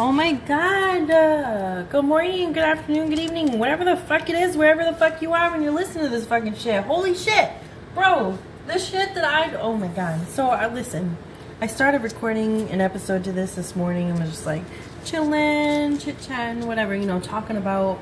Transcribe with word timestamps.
Oh 0.00 0.12
my 0.12 0.30
god. 0.30 1.10
Uh, 1.10 1.82
good 1.82 2.04
morning, 2.04 2.52
good 2.52 2.62
afternoon, 2.62 3.10
good 3.10 3.18
evening, 3.18 3.58
whatever 3.58 3.84
the 3.84 3.96
fuck 3.96 4.30
it 4.30 4.36
is, 4.36 4.56
wherever 4.56 4.84
the 4.84 4.92
fuck 4.92 5.20
you 5.20 5.32
are 5.32 5.50
when 5.50 5.60
you're 5.60 5.72
listening 5.72 6.04
to 6.04 6.08
this 6.08 6.24
fucking 6.24 6.54
shit. 6.54 6.84
Holy 6.84 7.16
shit. 7.16 7.50
Bro, 7.96 8.38
this 8.68 8.88
shit 8.88 9.12
that 9.16 9.24
I. 9.24 9.56
Oh 9.56 9.76
my 9.76 9.88
god. 9.88 10.28
So, 10.28 10.50
I 10.50 10.72
listen. 10.72 11.16
I 11.60 11.66
started 11.66 12.04
recording 12.04 12.70
an 12.70 12.80
episode 12.80 13.24
to 13.24 13.32
this 13.32 13.56
this 13.56 13.74
morning 13.74 14.08
and 14.08 14.20
was 14.20 14.30
just 14.30 14.46
like 14.46 14.62
chilling, 15.04 15.98
chit 15.98 16.20
chatting, 16.20 16.68
whatever, 16.68 16.94
you 16.94 17.06
know, 17.06 17.18
talking 17.18 17.56
about, 17.56 17.98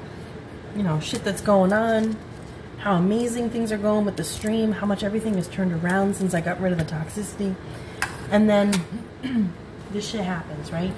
you 0.77 0.83
know, 0.83 1.01
shit 1.01 1.25
that's 1.25 1.41
going 1.41 1.73
on, 1.73 2.15
how 2.77 2.97
amazing 2.97 3.49
things 3.49 3.73
are 3.73 3.79
going 3.79 4.05
with 4.05 4.19
the 4.19 4.25
stream, 4.25 4.71
how 4.71 4.87
much 4.87 5.03
everything 5.03 5.33
has 5.37 5.49
turned 5.49 5.73
around 5.73 6.15
since 6.17 6.35
I 6.35 6.43
got 6.43 6.61
rid 6.61 6.73
of 6.73 6.79
the 6.79 6.85
toxicity. 6.85 7.55
And 8.31 8.51
then 8.51 8.75
this 9.93 10.07
shit 10.07 10.21
happens, 10.27 10.71
right? 10.71 10.93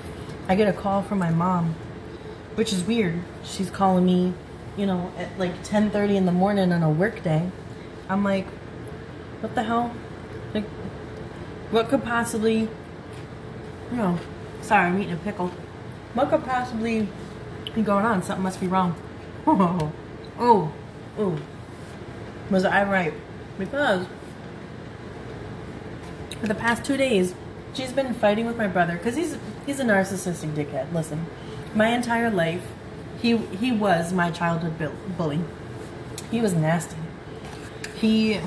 I 0.48 0.54
get 0.54 0.66
a 0.66 0.72
call 0.72 1.02
from 1.02 1.18
my 1.18 1.30
mom, 1.30 1.74
which 2.54 2.72
is 2.72 2.82
weird. 2.82 3.20
She's 3.44 3.68
calling 3.70 4.06
me, 4.06 4.32
you 4.78 4.86
know, 4.86 5.12
at 5.18 5.38
like 5.38 5.62
10:30 5.62 6.16
in 6.16 6.24
the 6.24 6.32
morning 6.32 6.72
on 6.72 6.82
a 6.82 6.90
work 6.90 7.22
day. 7.22 7.50
I'm 8.08 8.24
like, 8.24 8.46
what 9.40 9.54
the 9.54 9.62
hell? 9.62 9.94
Like, 10.54 10.64
what 11.70 11.90
could 11.90 12.02
possibly, 12.02 12.60
you 13.90 13.96
know, 13.96 14.18
sorry, 14.62 14.86
I'm 14.86 14.98
eating 14.98 15.12
a 15.12 15.18
pickle. 15.18 15.48
What 16.14 16.30
could 16.30 16.44
possibly 16.44 17.08
be 17.74 17.82
going 17.82 18.06
on? 18.06 18.22
Something 18.22 18.42
must 18.42 18.60
be 18.60 18.66
wrong. 18.66 18.94
Oh, 19.46 19.92
oh, 20.38 20.72
oh. 21.18 21.38
Was 22.50 22.64
I 22.64 22.84
right? 22.84 23.14
Because 23.58 24.06
for 26.40 26.46
the 26.46 26.54
past 26.54 26.84
two 26.84 26.96
days, 26.98 27.34
she's 27.72 27.92
been 27.92 28.12
fighting 28.12 28.44
with 28.46 28.56
my 28.58 28.66
brother 28.66 28.96
because 28.98 29.16
he's 29.16 29.38
he's 29.68 29.78
a 29.78 29.84
narcissistic 29.84 30.54
dickhead. 30.54 30.90
Listen, 30.94 31.26
my 31.74 31.88
entire 31.88 32.30
life, 32.30 32.62
he 33.20 33.36
he 33.36 33.70
was 33.70 34.14
my 34.14 34.30
childhood 34.30 34.92
bully. 35.18 35.40
He 36.30 36.40
was 36.40 36.54
nasty. 36.54 36.96
He 37.96 38.40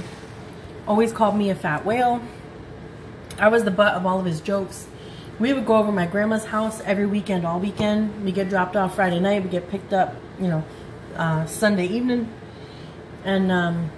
always 0.87 1.13
called 1.13 1.35
me 1.35 1.51
a 1.51 1.55
fat 1.55 1.85
whale. 1.85 2.21
I 3.37 3.49
was 3.49 3.63
the 3.65 3.71
butt 3.71 3.93
of 3.93 4.05
all 4.05 4.19
of 4.19 4.25
his 4.25 4.41
jokes. 4.41 4.87
We 5.39 5.53
would 5.53 5.65
go 5.65 5.75
over 5.75 5.91
my 5.91 6.07
grandma's 6.07 6.45
house 6.45 6.81
every 6.81 7.05
weekend, 7.05 7.45
all 7.45 7.59
weekend. 7.59 8.25
We 8.25 8.31
get 8.31 8.49
dropped 8.49 8.75
off 8.75 8.95
Friday 8.95 9.19
night. 9.19 9.43
We 9.43 9.49
get 9.49 9.69
picked 9.69 9.93
up, 9.93 10.15
you 10.39 10.47
know, 10.47 10.63
uh, 11.15 11.45
Sunday 11.45 11.87
evening. 11.87 12.31
And, 13.23 13.51
um, 13.51 13.91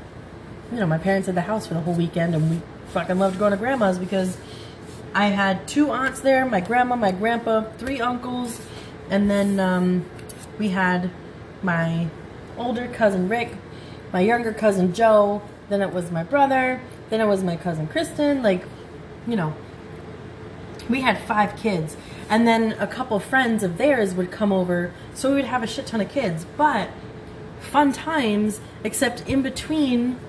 you 0.72 0.80
know, 0.80 0.86
my 0.86 0.98
parents 0.98 1.28
had 1.28 1.36
the 1.36 1.42
house 1.42 1.68
for 1.68 1.74
the 1.74 1.82
whole 1.82 1.94
weekend, 1.94 2.36
and 2.36 2.50
we 2.50 2.62
fucking 2.88 3.20
loved 3.20 3.40
going 3.40 3.52
to 3.52 3.58
grandma's 3.58 4.00
because 4.00 4.38
I 5.16 5.28
had 5.28 5.68
two 5.68 5.92
aunts 5.92 6.22
there, 6.22 6.46
my 6.46 6.60
grandma, 6.60 6.96
my 6.96 7.12
grandpa, 7.12 7.66
three 7.78 8.02
uncles, 8.02 8.60
and 9.10 9.30
then 9.30 9.60
um, 9.60 10.06
we 10.58 10.70
had 10.70 11.12
my 11.62 12.08
older 12.58 12.88
cousin 12.88 13.30
Rick, 13.30 13.56
my 14.12 14.22
younger 14.22 14.54
cousin 14.54 14.94
Joe, 14.94 15.42
then 15.70 15.82
it 15.82 15.94
was 15.94 16.10
my 16.10 16.24
brother, 16.24 16.82
then 17.10 17.22
it 17.22 17.28
was 17.28 17.44
my 17.44 17.56
cousin 17.56 17.88
Kristen, 17.88 18.42
like, 18.42 18.66
you 19.28 19.36
know, 19.36 19.54
we 20.90 21.02
had 21.02 21.20
five 21.20 21.56
kids. 21.58 21.96
And 22.30 22.48
then 22.48 22.72
a 22.74 22.88
couple 22.88 23.20
friends 23.20 23.64
of 23.64 23.78
theirs 23.78 24.16
would 24.16 24.32
come 24.32 24.52
over, 24.52 24.92
so 25.14 25.30
we 25.30 25.36
would 25.36 25.46
have 25.46 25.62
a 25.62 25.68
shit 25.68 25.86
ton 25.86 26.02
of 26.02 26.10
kids. 26.10 26.46
But 26.58 26.90
fun 27.60 27.92
times, 27.92 28.60
except 28.84 29.28
in 29.28 29.44
between, 29.44 30.20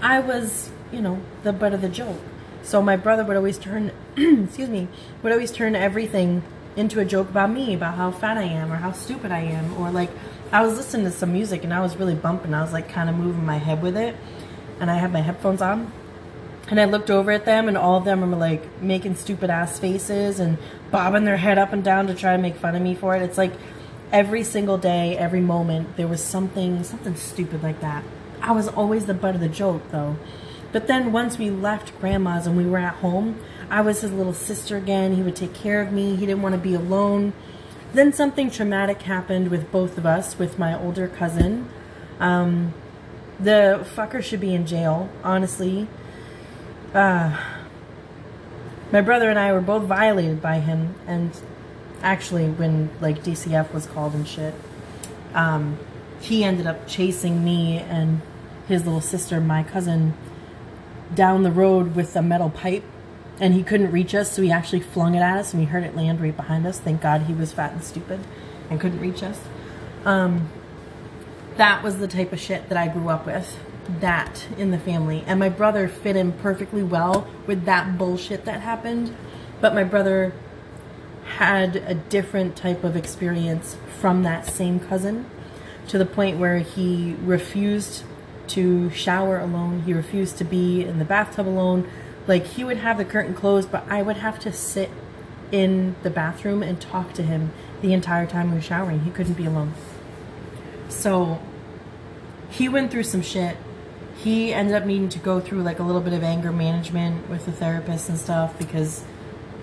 I 0.00 0.20
was, 0.20 0.70
you 0.92 1.00
know, 1.00 1.20
the 1.42 1.52
butt 1.52 1.72
of 1.74 1.80
the 1.80 1.88
joke. 1.88 2.20
So 2.64 2.80
my 2.80 2.96
brother 2.96 3.24
would 3.24 3.36
always 3.36 3.58
turn, 3.58 3.92
excuse 4.16 4.70
me, 4.70 4.88
would 5.22 5.32
always 5.32 5.52
turn 5.52 5.76
everything 5.76 6.42
into 6.76 6.98
a 6.98 7.04
joke 7.04 7.28
about 7.28 7.50
me, 7.50 7.74
about 7.74 7.94
how 7.94 8.10
fat 8.10 8.38
I 8.38 8.44
am 8.44 8.72
or 8.72 8.76
how 8.76 8.92
stupid 8.92 9.30
I 9.30 9.40
am. 9.40 9.76
Or 9.76 9.90
like, 9.90 10.10
I 10.50 10.64
was 10.64 10.76
listening 10.76 11.04
to 11.04 11.12
some 11.12 11.32
music 11.32 11.62
and 11.62 11.74
I 11.74 11.80
was 11.80 11.96
really 11.96 12.14
bumping. 12.14 12.54
I 12.54 12.62
was 12.62 12.72
like 12.72 12.88
kind 12.88 13.10
of 13.10 13.16
moving 13.16 13.44
my 13.44 13.58
head 13.58 13.82
with 13.82 13.96
it. 13.96 14.16
And 14.80 14.90
I 14.90 14.96
had 14.96 15.12
my 15.12 15.20
headphones 15.20 15.60
on. 15.62 15.92
And 16.68 16.80
I 16.80 16.86
looked 16.86 17.10
over 17.10 17.30
at 17.30 17.44
them 17.44 17.68
and 17.68 17.76
all 17.76 17.98
of 17.98 18.06
them 18.06 18.28
were 18.28 18.36
like 18.36 18.80
making 18.80 19.16
stupid 19.16 19.50
ass 19.50 19.78
faces 19.78 20.40
and 20.40 20.56
bobbing 20.90 21.24
their 21.24 21.36
head 21.36 21.58
up 21.58 21.74
and 21.74 21.84
down 21.84 22.06
to 22.06 22.14
try 22.14 22.34
to 22.34 22.42
make 22.42 22.56
fun 22.56 22.74
of 22.74 22.80
me 22.80 22.94
for 22.94 23.14
it. 23.14 23.22
It's 23.22 23.36
like 23.36 23.52
every 24.10 24.42
single 24.42 24.78
day, 24.78 25.18
every 25.18 25.40
moment, 25.40 25.96
there 25.98 26.08
was 26.08 26.22
something, 26.22 26.82
something 26.82 27.14
stupid 27.16 27.62
like 27.62 27.80
that. 27.82 28.02
I 28.40 28.52
was 28.52 28.68
always 28.68 29.04
the 29.04 29.14
butt 29.14 29.34
of 29.34 29.42
the 29.42 29.48
joke 29.48 29.82
though. 29.90 30.16
But 30.74 30.88
then 30.88 31.12
once 31.12 31.38
we 31.38 31.50
left 31.50 31.96
grandma's 32.00 32.48
and 32.48 32.56
we 32.56 32.66
were 32.66 32.78
at 32.78 32.96
home, 32.96 33.38
I 33.70 33.80
was 33.80 34.00
his 34.00 34.10
little 34.10 34.32
sister 34.32 34.76
again. 34.76 35.14
He 35.14 35.22
would 35.22 35.36
take 35.36 35.54
care 35.54 35.80
of 35.80 35.92
me. 35.92 36.16
He 36.16 36.26
didn't 36.26 36.42
want 36.42 36.56
to 36.56 36.60
be 36.60 36.74
alone. 36.74 37.32
Then 37.92 38.12
something 38.12 38.50
traumatic 38.50 39.02
happened 39.02 39.52
with 39.52 39.70
both 39.70 39.96
of 39.96 40.04
us, 40.04 40.36
with 40.36 40.58
my 40.58 40.76
older 40.76 41.06
cousin. 41.06 41.68
Um, 42.18 42.74
the 43.38 43.86
fucker 43.94 44.20
should 44.20 44.40
be 44.40 44.52
in 44.52 44.66
jail, 44.66 45.08
honestly. 45.22 45.86
Uh, 46.92 47.40
my 48.90 49.00
brother 49.00 49.30
and 49.30 49.38
I 49.38 49.52
were 49.52 49.60
both 49.60 49.84
violated 49.84 50.42
by 50.42 50.58
him, 50.58 50.96
and 51.06 51.30
actually, 52.02 52.48
when 52.48 52.90
like 53.00 53.22
DCF 53.22 53.72
was 53.72 53.86
called 53.86 54.14
and 54.14 54.26
shit, 54.26 54.54
um, 55.34 55.78
he 56.20 56.42
ended 56.42 56.66
up 56.66 56.88
chasing 56.88 57.44
me 57.44 57.78
and 57.78 58.22
his 58.66 58.84
little 58.84 59.00
sister, 59.00 59.40
my 59.40 59.62
cousin, 59.62 60.14
down 61.12 61.42
the 61.42 61.50
road 61.50 61.94
with 61.94 62.14
a 62.16 62.22
metal 62.22 62.50
pipe 62.50 62.84
and 63.40 63.52
he 63.52 63.62
couldn't 63.62 63.90
reach 63.90 64.14
us, 64.14 64.30
so 64.30 64.42
he 64.42 64.50
actually 64.50 64.80
flung 64.80 65.14
it 65.14 65.20
at 65.20 65.38
us 65.38 65.52
and 65.52 65.60
we 65.60 65.66
heard 65.66 65.82
it 65.82 65.96
land 65.96 66.20
right 66.20 66.36
behind 66.36 66.66
us. 66.66 66.78
Thank 66.78 67.00
God 67.00 67.22
he 67.22 67.34
was 67.34 67.52
fat 67.52 67.72
and 67.72 67.82
stupid 67.82 68.20
and 68.70 68.80
couldn't 68.80 69.00
reach 69.00 69.22
us. 69.22 69.40
Um, 70.04 70.48
that 71.56 71.82
was 71.82 71.98
the 71.98 72.08
type 72.08 72.32
of 72.32 72.40
shit 72.40 72.68
that 72.68 72.78
I 72.78 72.88
grew 72.88 73.08
up 73.08 73.26
with. 73.26 73.58
That 74.00 74.46
in 74.56 74.70
the 74.70 74.78
family. 74.78 75.24
And 75.26 75.38
my 75.38 75.48
brother 75.48 75.88
fit 75.88 76.16
in 76.16 76.32
perfectly 76.32 76.82
well 76.82 77.28
with 77.46 77.64
that 77.64 77.98
bullshit 77.98 78.44
that 78.44 78.60
happened. 78.60 79.14
But 79.60 79.74
my 79.74 79.84
brother 79.84 80.32
had 81.36 81.76
a 81.76 81.94
different 81.94 82.56
type 82.56 82.84
of 82.84 82.96
experience 82.96 83.76
from 84.00 84.22
that 84.22 84.46
same 84.46 84.80
cousin 84.80 85.28
to 85.88 85.98
the 85.98 86.06
point 86.06 86.38
where 86.38 86.58
he 86.58 87.16
refused 87.22 88.04
to 88.48 88.90
shower 88.90 89.38
alone. 89.38 89.82
He 89.82 89.92
refused 89.92 90.38
to 90.38 90.44
be 90.44 90.84
in 90.84 90.98
the 90.98 91.04
bathtub 91.04 91.48
alone. 91.48 91.88
Like 92.26 92.46
he 92.46 92.64
would 92.64 92.78
have 92.78 92.98
the 92.98 93.04
curtain 93.04 93.34
closed, 93.34 93.70
but 93.70 93.86
I 93.88 94.02
would 94.02 94.16
have 94.18 94.38
to 94.40 94.52
sit 94.52 94.90
in 95.52 95.94
the 96.02 96.10
bathroom 96.10 96.62
and 96.62 96.80
talk 96.80 97.12
to 97.14 97.22
him 97.22 97.52
the 97.82 97.92
entire 97.92 98.26
time 98.26 98.48
he 98.48 98.56
was 98.56 98.64
showering. 98.64 99.00
He 99.00 99.10
couldn't 99.10 99.34
be 99.34 99.46
alone. 99.46 99.74
So 100.88 101.40
he 102.50 102.68
went 102.68 102.90
through 102.90 103.04
some 103.04 103.22
shit. 103.22 103.56
He 104.16 104.54
ended 104.54 104.74
up 104.74 104.86
needing 104.86 105.08
to 105.10 105.18
go 105.18 105.40
through 105.40 105.62
like 105.62 105.78
a 105.78 105.82
little 105.82 106.00
bit 106.00 106.12
of 106.12 106.22
anger 106.22 106.52
management 106.52 107.28
with 107.28 107.44
the 107.46 107.52
therapist 107.52 108.08
and 108.08 108.18
stuff 108.18 108.56
because 108.58 109.04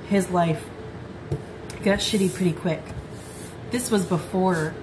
his 0.08 0.30
life 0.30 0.64
got 1.84 2.00
shitty 2.00 2.34
pretty 2.34 2.54
quick. 2.54 2.84
This 3.72 3.90
was 3.90 4.06
before 4.06 4.74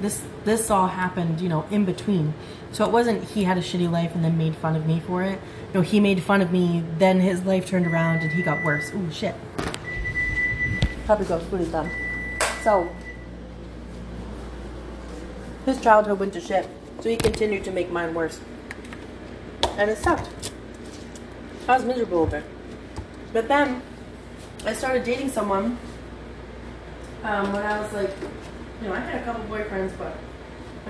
this 0.00 0.22
this 0.44 0.70
all 0.70 0.88
happened, 0.88 1.40
you 1.40 1.48
know, 1.48 1.64
in 1.70 1.84
between. 1.84 2.34
So 2.72 2.86
it 2.86 2.90
wasn't 2.90 3.22
he 3.24 3.44
had 3.44 3.58
a 3.58 3.60
shitty 3.60 3.90
life 3.90 4.14
and 4.14 4.24
then 4.24 4.38
made 4.38 4.56
fun 4.56 4.76
of 4.76 4.86
me 4.86 5.00
for 5.00 5.22
it. 5.22 5.38
No, 5.74 5.82
he 5.82 6.00
made 6.00 6.22
fun 6.22 6.40
of 6.40 6.50
me, 6.50 6.82
then 6.98 7.20
his 7.20 7.44
life 7.44 7.66
turned 7.66 7.86
around 7.86 8.22
and 8.22 8.30
he 8.32 8.42
got 8.42 8.64
worse. 8.64 8.90
Ooh, 8.94 9.10
shit. 9.10 9.34
Probably 11.04 11.26
goes 11.26 11.44
really 11.46 11.70
dumb. 11.70 11.90
So, 12.62 12.88
his 15.66 15.80
childhood 15.80 16.18
went 16.18 16.32
to 16.32 16.40
shit. 16.40 16.68
So 17.00 17.08
he 17.08 17.16
continued 17.16 17.64
to 17.64 17.70
make 17.70 17.90
mine 17.90 18.14
worse. 18.14 18.40
And 19.76 19.90
it 19.90 19.98
sucked. 19.98 20.52
I 21.68 21.76
was 21.76 21.84
miserable 21.84 22.20
over 22.20 22.38
it. 22.38 22.44
But 23.32 23.48
then, 23.48 23.82
I 24.64 24.72
started 24.72 25.04
dating 25.04 25.30
someone 25.30 25.78
um, 27.24 27.52
when 27.52 27.62
I 27.62 27.80
was 27.80 27.92
like, 27.92 28.10
you 28.80 28.88
know, 28.88 28.94
I 28.94 29.00
had 29.00 29.20
a 29.20 29.24
couple 29.24 29.44
boyfriends, 29.44 29.96
but 29.98 30.16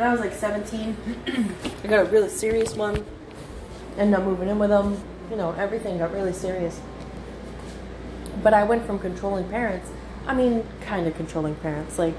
when 0.02 0.10
I 0.10 0.12
was 0.14 0.20
like 0.20 0.32
17, 0.32 0.96
I 1.84 1.86
got 1.86 2.00
a 2.04 2.10
really 2.10 2.28
serious 2.28 2.74
one. 2.74 3.04
Ended 3.96 4.18
up 4.18 4.24
moving 4.24 4.48
in 4.48 4.58
with 4.58 4.70
them. 4.70 5.00
You 5.30 5.36
know, 5.36 5.52
everything 5.52 5.98
got 5.98 6.12
really 6.12 6.32
serious. 6.32 6.80
But 8.42 8.52
I 8.52 8.64
went 8.64 8.84
from 8.84 8.98
controlling 8.98 9.48
parents, 9.48 9.88
I 10.26 10.34
mean, 10.34 10.66
kind 10.80 11.06
of 11.06 11.14
controlling 11.14 11.54
parents. 11.54 12.00
Like, 12.00 12.16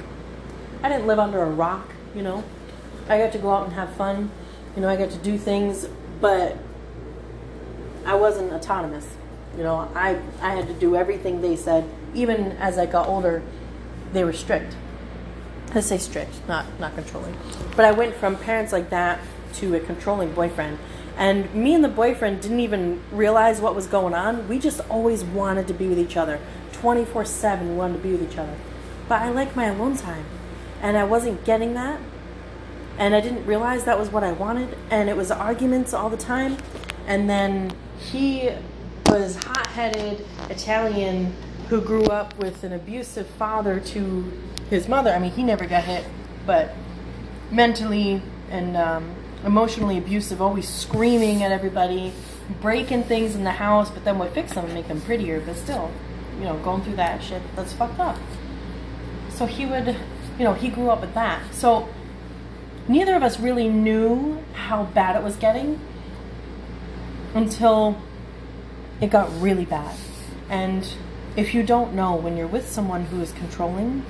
I 0.82 0.88
didn't 0.88 1.08
live 1.08 1.20
under 1.20 1.42
a 1.42 1.50
rock, 1.50 1.90
you 2.16 2.22
know. 2.22 2.46
I 3.10 3.18
got 3.18 3.34
to 3.34 3.38
go 3.38 3.52
out 3.52 3.66
and 3.66 3.74
have 3.74 3.94
fun. 3.96 4.32
You 4.78 4.82
know, 4.82 4.88
I 4.88 4.96
got 4.96 5.12
to 5.12 5.18
do 5.18 5.38
things, 5.38 5.90
but 6.22 6.58
I 8.06 8.16
wasn't 8.16 8.54
autonomous. 8.54 9.10
You 9.58 9.64
know, 9.64 9.92
I, 9.94 10.22
I 10.40 10.56
had 10.56 10.68
to 10.68 10.74
do 10.74 10.96
everything 10.96 11.42
they 11.42 11.58
said. 11.58 11.84
Even 12.14 12.54
as 12.54 12.78
I 12.78 12.86
got 12.86 13.10
older, 13.10 13.44
they 14.14 14.24
were 14.24 14.32
strict. 14.32 14.78
Let's 15.74 15.88
say 15.88 15.98
strict, 15.98 16.48
not 16.48 16.66
not 16.80 16.94
controlling. 16.96 17.36
But 17.76 17.86
I 17.86 17.92
went 17.92 18.16
from 18.16 18.36
parents 18.38 18.72
like 18.72 18.90
that 18.92 19.20
to 19.56 19.76
a 19.76 19.80
controlling 19.80 20.34
boyfriend. 20.34 20.78
And 21.18 21.54
me 21.54 21.74
and 21.74 21.84
the 21.84 21.90
boyfriend 21.90 22.42
didn't 22.42 22.60
even 22.60 23.02
realize 23.12 23.62
what 23.62 23.76
was 23.76 23.88
going 23.88 24.14
on. 24.14 24.48
We 24.48 24.60
just 24.60 24.82
always 24.90 25.24
wanted 25.24 25.68
to 25.68 25.74
be 25.74 25.88
with 25.88 26.00
each 26.00 26.18
other 26.18 26.40
24 26.74 27.26
7. 27.26 27.70
We 27.70 27.76
wanted 27.76 27.98
to 27.98 28.04
be 28.04 28.12
with 28.12 28.32
each 28.32 28.38
other. 28.38 28.56
But 29.08 29.22
I 29.22 29.30
like 29.30 29.56
my 29.56 29.66
alone 29.66 29.98
time. 29.98 30.26
And 30.82 30.98
I 30.98 31.04
wasn't 31.04 31.46
getting 31.46 31.74
that. 31.76 32.00
And 32.98 33.16
I 33.16 33.22
didn't 33.22 33.46
realize 33.46 33.86
that 33.86 33.98
was 33.98 34.10
what 34.10 34.24
I 34.24 34.32
wanted. 34.32 34.78
And 34.90 35.10
it 35.10 35.18
was 35.18 35.32
arguments 35.32 35.94
all 35.94 36.10
the 36.10 36.18
time. 36.18 36.58
And 37.08 37.30
then 37.30 37.72
he 37.98 38.50
was 39.08 39.36
hot 39.44 39.68
headed 39.68 40.26
Italian 40.50 41.34
who 41.70 41.82
grew 41.82 42.06
up 42.06 42.38
with 42.38 42.64
an 42.64 42.74
abusive 42.74 43.28
father 43.28 43.80
to 43.80 44.32
his 44.70 44.88
mother. 44.88 45.12
I 45.12 45.20
mean, 45.20 45.32
he 45.32 45.44
never 45.44 45.66
got 45.66 45.84
hit, 45.84 46.06
but 46.46 46.74
mentally 47.52 48.22
and 48.50 48.76
um, 48.78 49.16
emotionally 49.46 49.98
abusive, 49.98 50.42
always 50.42 50.68
screaming 50.68 51.44
at 51.44 51.52
everybody, 51.52 52.14
breaking 52.62 53.04
things 53.04 53.36
in 53.36 53.44
the 53.44 53.52
house, 53.52 53.90
but 53.90 54.04
then 54.04 54.20
would 54.20 54.32
fix 54.32 54.54
them 54.54 54.66
and 54.66 54.74
make 54.74 54.88
them 54.88 55.02
prettier, 55.02 55.40
but 55.42 55.56
still, 55.56 55.92
you 56.38 56.46
know, 56.46 56.58
going 56.60 56.82
through 56.82 56.96
that 56.96 57.24
shit, 57.24 57.42
that's 57.56 57.74
fucked 57.74 58.00
up. 58.00 58.18
So 59.30 59.46
he 59.46 59.66
would, 59.66 59.88
you 60.38 60.44
know, 60.44 60.54
he 60.54 60.70
grew 60.70 60.90
up 60.90 61.02
with 61.02 61.14
that. 61.14 61.42
So 61.54 61.90
neither 62.88 63.16
of 63.16 63.24
us 63.24 63.40
really 63.40 63.70
knew 63.70 64.44
how 64.54 64.84
bad 64.86 65.16
it 65.16 65.24
was 65.24 65.36
getting 65.36 65.80
until 67.34 67.98
it 69.02 69.10
got 69.10 69.30
really 69.42 69.66
bad. 69.66 69.96
And 70.50 70.88
if 71.36 71.54
you 71.54 71.64
don't 71.64 71.94
know, 71.94 72.16
when 72.16 72.38
you're 72.38 72.48
with 72.48 72.70
someone 72.70 73.06
who 73.06 73.22
is 73.22 73.32
controlling, 73.32 74.06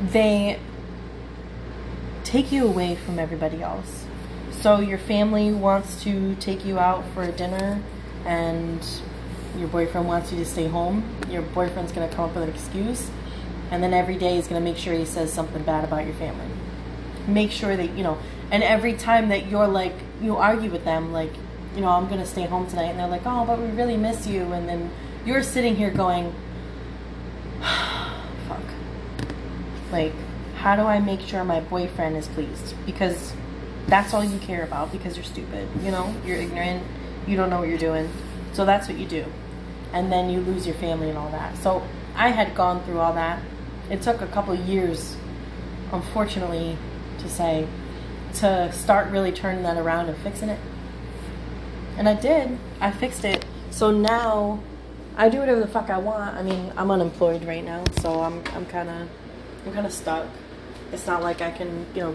they 0.00 0.58
take 2.24 2.50
you 2.50 2.66
away 2.66 2.96
from 2.96 3.18
everybody 3.18 3.62
else. 3.62 4.04
So 4.60 4.80
your 4.80 4.98
family 4.98 5.52
wants 5.52 6.02
to 6.02 6.34
take 6.36 6.64
you 6.64 6.78
out 6.78 7.04
for 7.14 7.22
a 7.22 7.30
dinner 7.30 7.80
and 8.24 8.84
your 9.56 9.68
boyfriend 9.68 10.08
wants 10.08 10.32
you 10.32 10.38
to 10.38 10.44
stay 10.44 10.66
home. 10.66 11.04
Your 11.30 11.42
boyfriend's 11.42 11.92
going 11.92 12.08
to 12.08 12.14
come 12.14 12.28
up 12.28 12.34
with 12.34 12.44
an 12.44 12.50
excuse 12.50 13.08
and 13.70 13.82
then 13.82 13.94
every 13.94 14.16
day 14.16 14.36
he's 14.36 14.48
going 14.48 14.60
to 14.60 14.64
make 14.64 14.76
sure 14.76 14.94
he 14.94 15.04
says 15.04 15.32
something 15.32 15.62
bad 15.62 15.84
about 15.84 16.04
your 16.04 16.14
family. 16.14 16.46
Make 17.26 17.50
sure 17.50 17.76
that, 17.76 17.90
you 17.96 18.02
know, 18.02 18.18
and 18.50 18.62
every 18.62 18.94
time 18.94 19.28
that 19.30 19.48
you're 19.48 19.66
like, 19.66 19.94
you 20.20 20.36
argue 20.36 20.70
with 20.70 20.84
them, 20.84 21.12
like, 21.12 21.32
you 21.74 21.80
know, 21.80 21.88
I'm 21.88 22.06
going 22.06 22.20
to 22.20 22.26
stay 22.26 22.46
home 22.46 22.66
tonight 22.68 22.90
and 22.90 22.98
they're 22.98 23.08
like, 23.08 23.26
oh, 23.26 23.44
but 23.44 23.60
we 23.60 23.68
really 23.68 23.96
miss 23.96 24.26
you. 24.26 24.52
And 24.52 24.68
then 24.68 24.90
you're 25.26 25.42
sitting 25.42 25.74
here 25.74 25.90
going, 25.90 26.32
fuck. 27.60 28.62
Like, 29.90 30.12
how 30.56 30.76
do 30.76 30.82
I 30.82 31.00
make 31.00 31.20
sure 31.20 31.42
my 31.44 31.60
boyfriend 31.60 32.16
is 32.16 32.28
pleased? 32.28 32.74
Because 32.86 33.32
that's 33.88 34.14
all 34.14 34.24
you 34.24 34.38
care 34.38 34.62
about 34.62 34.92
because 34.92 35.16
you're 35.16 35.24
stupid, 35.24 35.68
you 35.82 35.90
know? 35.90 36.14
You're 36.24 36.38
ignorant, 36.38 36.84
you 37.26 37.36
don't 37.36 37.50
know 37.50 37.58
what 37.58 37.68
you're 37.68 37.76
doing. 37.76 38.08
So 38.52 38.64
that's 38.64 38.88
what 38.88 38.96
you 38.96 39.06
do. 39.06 39.24
And 39.92 40.10
then 40.10 40.30
you 40.30 40.40
lose 40.40 40.64
your 40.64 40.76
family 40.76 41.08
and 41.08 41.18
all 41.18 41.30
that. 41.30 41.56
So 41.58 41.86
I 42.14 42.30
had 42.30 42.54
gone 42.54 42.82
through 42.84 43.00
all 43.00 43.12
that. 43.14 43.42
It 43.90 44.02
took 44.02 44.20
a 44.20 44.26
couple 44.28 44.54
years, 44.54 45.16
unfortunately, 45.92 46.78
to 47.18 47.28
say, 47.28 47.66
to 48.34 48.70
start 48.72 49.10
really 49.10 49.32
turning 49.32 49.62
that 49.64 49.76
around 49.76 50.08
and 50.08 50.18
fixing 50.18 50.50
it. 50.50 50.60
And 51.96 52.08
I 52.08 52.14
did. 52.14 52.58
I 52.80 52.90
fixed 52.90 53.24
it. 53.24 53.44
So 53.70 53.90
now 53.90 54.60
I 55.18 55.30
do 55.30 55.38
whatever 55.38 55.60
the 55.60 55.66
fuck 55.66 55.88
I 55.88 55.96
want. 55.96 56.36
I 56.36 56.42
mean, 56.42 56.70
I'm 56.76 56.90
unemployed 56.90 57.42
right 57.46 57.64
now, 57.64 57.82
so 58.00 58.20
I'm 58.20 58.42
I'm 58.52 58.66
kind 58.66 58.90
of 58.90 59.08
I'm 59.64 59.72
kind 59.72 59.86
of 59.86 59.92
stuck. 59.92 60.26
It's 60.92 61.06
not 61.06 61.22
like 61.22 61.40
I 61.40 61.50
can, 61.50 61.86
you 61.94 62.02
know, 62.02 62.14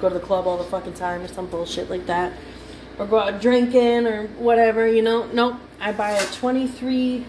go 0.00 0.08
to 0.08 0.14
the 0.14 0.20
club 0.20 0.44
all 0.46 0.58
the 0.58 0.64
fucking 0.64 0.94
time 0.94 1.22
or 1.22 1.28
some 1.28 1.46
bullshit 1.46 1.88
like 1.88 2.06
that. 2.06 2.32
Or 2.98 3.06
go 3.06 3.20
out 3.20 3.40
drinking 3.40 4.06
or 4.06 4.26
whatever, 4.38 4.88
you 4.88 5.02
know. 5.02 5.26
Nope. 5.26 5.60
I 5.80 5.92
buy 5.92 6.10
a 6.10 6.20
$23 6.20 7.24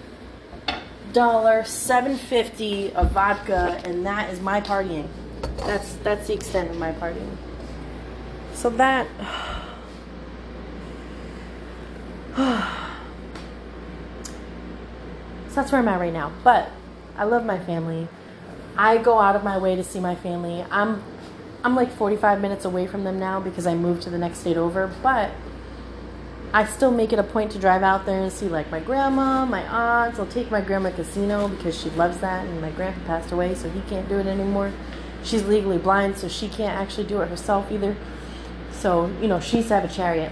750 0.73 2.93
of 2.93 3.11
vodka 3.11 3.79
and 3.85 4.03
that 4.07 4.33
is 4.33 4.41
my 4.41 4.59
partying. 4.59 5.07
That's 5.57 5.93
that's 5.97 6.25
the 6.27 6.33
extent 6.33 6.71
of 6.71 6.77
my 6.77 6.93
partying. 6.93 7.37
So 8.53 8.71
that 8.71 9.07
that's 15.59 15.73
where 15.73 15.81
I'm 15.81 15.87
at 15.89 15.99
right 15.99 16.13
now. 16.13 16.31
But 16.43 16.69
I 17.17 17.25
love 17.25 17.45
my 17.45 17.59
family. 17.59 18.07
I 18.77 18.97
go 18.97 19.19
out 19.19 19.35
of 19.35 19.43
my 19.43 19.57
way 19.57 19.75
to 19.75 19.83
see 19.83 19.99
my 19.99 20.15
family. 20.15 20.65
I'm 20.71 21.03
I'm 21.61 21.75
like 21.75 21.91
45 21.91 22.39
minutes 22.39 22.63
away 22.63 22.87
from 22.87 23.03
them 23.03 23.19
now 23.19 23.41
because 23.41 23.67
I 23.67 23.75
moved 23.75 24.03
to 24.03 24.09
the 24.09 24.17
next 24.17 24.39
state 24.39 24.55
over, 24.55 24.89
but 25.03 25.31
I 26.53 26.65
still 26.65 26.91
make 26.91 27.11
it 27.11 27.19
a 27.19 27.23
point 27.23 27.51
to 27.51 27.59
drive 27.59 27.83
out 27.83 28.05
there 28.05 28.21
and 28.21 28.31
see 28.31 28.47
like 28.47 28.71
my 28.71 28.79
grandma, 28.79 29.45
my 29.45 29.63
aunts. 29.63 30.17
I'll 30.17 30.25
take 30.25 30.49
my 30.49 30.61
grandma 30.61 30.91
casino 30.91 31.49
because 31.49 31.77
she 31.77 31.89
loves 31.89 32.19
that 32.19 32.45
and 32.45 32.61
my 32.61 32.71
grandpa 32.71 33.05
passed 33.05 33.33
away 33.33 33.53
so 33.53 33.69
he 33.69 33.81
can't 33.81 34.07
do 34.07 34.17
it 34.17 34.27
anymore. 34.27 34.71
She's 35.25 35.43
legally 35.43 35.77
blind 35.77 36.17
so 36.17 36.29
she 36.29 36.47
can't 36.47 36.79
actually 36.79 37.05
do 37.05 37.19
it 37.19 37.27
herself 37.27 37.69
either. 37.69 37.97
So, 38.71 39.07
you 39.21 39.27
know, 39.27 39.41
she 39.41 39.57
used 39.57 39.67
to 39.67 39.75
have 39.81 39.83
a 39.83 39.93
chariot. 39.93 40.31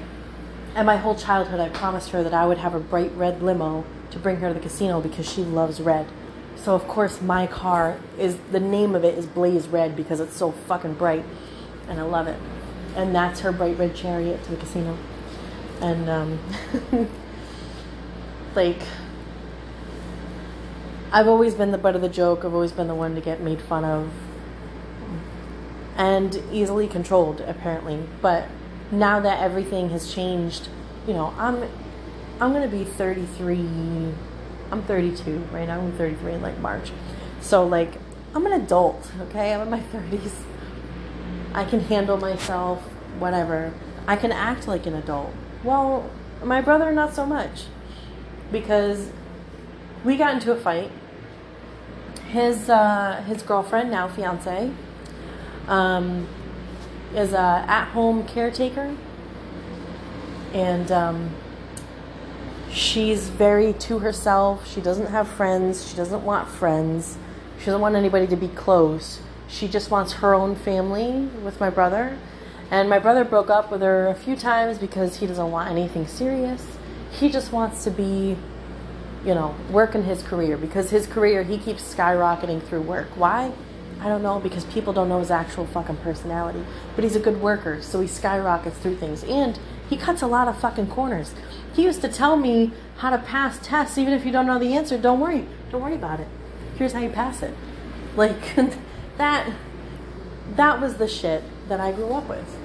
And 0.74 0.86
my 0.86 0.96
whole 0.96 1.16
childhood 1.16 1.60
I 1.60 1.68
promised 1.68 2.12
her 2.12 2.24
that 2.24 2.34
I 2.34 2.48
would 2.48 2.60
have 2.60 2.74
a 2.74 2.80
bright 2.80 3.12
red 3.14 3.44
limo 3.44 3.84
to 4.12 4.20
bring 4.20 4.38
her 4.38 4.48
to 4.48 4.54
the 4.54 4.60
casino 4.60 5.02
because 5.02 5.30
she 5.32 5.42
loves 5.42 5.82
red. 5.82 6.08
So 6.56 6.76
of 6.76 6.88
course 6.88 7.22
my 7.22 7.48
car 7.48 8.00
is 8.18 8.38
the 8.52 8.60
name 8.60 8.96
of 8.96 9.04
it 9.04 9.18
is 9.18 9.26
Blaze 9.26 9.68
Red 9.68 9.96
because 9.96 10.20
it's 10.20 10.36
so 10.36 10.52
fucking 10.52 10.96
bright, 10.96 11.24
and 11.88 12.00
I 12.00 12.04
love 12.04 12.28
it. 12.28 12.40
And 12.96 13.14
that's 13.14 13.42
her 13.42 13.52
bright 13.52 13.78
red 13.78 13.96
chariot 13.96 14.44
to 14.46 14.52
the 14.52 14.58
casino. 14.58 14.98
And 15.82 16.10
um, 16.10 16.40
like 18.56 18.82
I've 21.12 21.28
always 21.28 21.54
been 21.54 21.72
the 21.72 21.78
butt 21.78 21.96
of 21.96 22.02
the 22.02 22.10
joke. 22.10 22.44
I've 22.44 22.54
always 22.54 22.72
been 22.72 22.88
the 22.88 22.96
one 22.96 23.16
to 23.16 23.22
get 23.22 23.40
made 23.40 23.62
fun 23.62 23.86
of, 23.86 24.12
and 25.96 26.42
easily 26.52 26.88
controlled 26.88 27.40
apparently. 27.42 28.04
But 28.22 28.48
now 28.92 29.20
that 29.20 29.42
everything 29.42 29.90
has 29.92 30.14
changed, 30.14 30.70
you 31.08 31.14
know, 31.14 31.34
I'm 31.38 31.64
I'm 32.40 32.54
gonna 32.54 32.68
be 32.68 32.84
33 32.84 34.14
I'm 34.72 34.84
32 34.84 35.48
right 35.52 35.68
now. 35.68 35.80
I'm 35.80 35.92
33 35.94 36.34
in 36.34 36.42
like 36.42 36.60
March. 36.60 36.92
So 37.42 37.66
like 37.66 37.94
I'm 38.36 38.46
an 38.46 38.54
adult, 38.54 39.10
okay? 39.22 39.54
I'm 39.54 39.62
in 39.62 39.70
my 39.70 39.80
30s. 39.80 40.34
I 41.54 41.64
can 41.64 41.80
handle 41.80 42.18
myself, 42.18 42.82
whatever. 43.20 43.74
I 44.06 44.16
can 44.16 44.32
act 44.32 44.68
like 44.68 44.86
an 44.86 44.94
adult. 44.94 45.34
Well, 45.64 46.10
my 46.44 46.62
brother 46.62 46.92
not 46.92 47.16
so 47.16 47.26
much. 47.26 47.66
Because 48.52 49.10
we 50.04 50.18
got 50.18 50.36
into 50.36 50.52
a 50.52 50.58
fight. 50.58 50.92
His 52.30 52.70
uh, 52.70 53.24
his 53.26 53.42
girlfriend, 53.42 53.90
now 53.90 54.10
fiance, 54.10 54.72
um, 55.68 56.28
is 57.16 57.32
a 57.32 57.66
at-home 57.68 58.26
caretaker, 58.26 58.96
and 60.54 60.92
um, 60.92 61.30
she's 62.72 63.30
very 63.30 63.74
to 63.74 64.00
herself. 64.00 64.68
She 64.68 64.82
doesn't 64.82 65.08
have 65.08 65.28
friends. 65.28 65.90
She 65.90 65.96
doesn't 65.96 66.24
want 66.24 66.48
friends. 66.48 67.18
She 67.60 67.66
doesn't 67.66 67.82
want 67.82 67.96
anybody 67.96 68.28
to 68.28 68.36
be 68.36 68.48
close. 68.50 69.20
She 69.48 69.68
just 69.68 69.90
wants 69.90 70.14
her 70.14 70.34
own 70.34 70.56
family 70.56 71.30
with 71.44 71.60
my 71.60 71.70
brother. 71.70 72.18
And 72.70 72.90
my 72.90 73.00
brother 73.00 73.24
broke 73.24 73.50
up 73.50 73.72
with 73.72 73.82
her 73.82 74.08
a 74.08 74.16
few 74.16 74.36
times 74.36 74.78
because 74.78 75.18
he 75.18 75.28
doesn't 75.28 75.52
want 75.52 75.70
anything 75.72 76.06
serious. 76.06 76.66
He 77.12 77.30
just 77.30 77.52
wants 77.54 77.84
to 77.86 77.92
be, 77.92 78.38
you 79.26 79.34
know, 79.34 79.56
work 79.72 79.96
in 79.96 80.04
his 80.04 80.22
career 80.22 80.58
because 80.58 80.90
his 80.90 81.08
career, 81.08 81.44
he 81.44 81.58
keeps 81.58 81.82
skyrocketing 81.94 82.62
through 82.62 82.82
work. 82.82 83.08
Why? 83.16 83.54
I 84.02 84.10
don't 84.10 84.22
know 84.22 84.40
because 84.40 84.66
people 84.66 84.94
don't 84.94 85.10
know 85.10 85.20
his 85.20 85.32
actual 85.32 85.66
fucking 85.66 85.98
personality. 85.98 86.64
But 86.96 87.04
he's 87.04 87.16
a 87.16 87.20
good 87.20 87.42
worker, 87.42 87.82
so 87.82 88.02
he 88.02 88.08
skyrockets 88.08 88.78
through 88.78 88.98
things. 88.98 89.24
And 89.24 89.58
he 89.90 89.98
cuts 89.98 90.22
a 90.22 90.28
lot 90.28 90.48
of 90.48 90.60
fucking 90.60 90.88
corners. 90.88 91.34
He 91.74 91.84
used 91.84 92.02
to 92.02 92.10
tell 92.10 92.36
me 92.36 92.72
how 92.98 93.10
to 93.10 93.18
pass 93.18 93.60
tests, 93.62 93.98
even 93.98 94.14
if 94.14 94.26
you 94.26 94.32
don't 94.32 94.48
know 94.48 94.60
the 94.60 94.74
answer. 94.74 94.98
Don't 94.98 95.20
worry, 95.20 95.46
don't 95.72 95.82
worry 95.82 95.96
about 95.96 96.20
it. 96.20 96.28
Here's 96.76 96.94
how 96.94 97.00
you 97.00 97.10
pass 97.10 97.42
it. 97.42 97.54
Like 98.16 98.56
that. 99.18 99.52
That 100.56 100.80
was 100.80 100.96
the 100.96 101.10
shit 101.10 101.44
that 101.68 101.80
I 101.80 101.92
grew 101.92 102.10
up 102.14 102.30
with. 102.30 102.58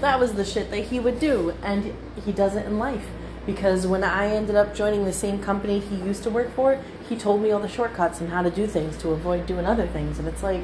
That 0.00 0.20
was 0.20 0.34
the 0.34 0.44
shit 0.44 0.70
that 0.70 0.84
he 0.84 1.00
would 1.00 1.18
do, 1.18 1.54
and 1.62 1.94
he 2.24 2.32
does 2.32 2.54
it 2.54 2.66
in 2.66 2.78
life. 2.78 3.06
Because 3.46 3.86
when 3.86 4.04
I 4.04 4.28
ended 4.28 4.56
up 4.56 4.74
joining 4.74 5.04
the 5.04 5.12
same 5.12 5.38
company 5.38 5.78
he 5.78 5.96
used 5.96 6.22
to 6.22 6.30
work 6.30 6.54
for, 6.54 6.80
he 7.08 7.16
told 7.16 7.42
me 7.42 7.50
all 7.50 7.60
the 7.60 7.68
shortcuts 7.68 8.20
and 8.20 8.30
how 8.30 8.42
to 8.42 8.50
do 8.50 8.66
things 8.66 8.96
to 8.98 9.10
avoid 9.10 9.46
doing 9.46 9.66
other 9.66 9.86
things. 9.86 10.18
And 10.18 10.26
it's 10.26 10.42
like, 10.42 10.62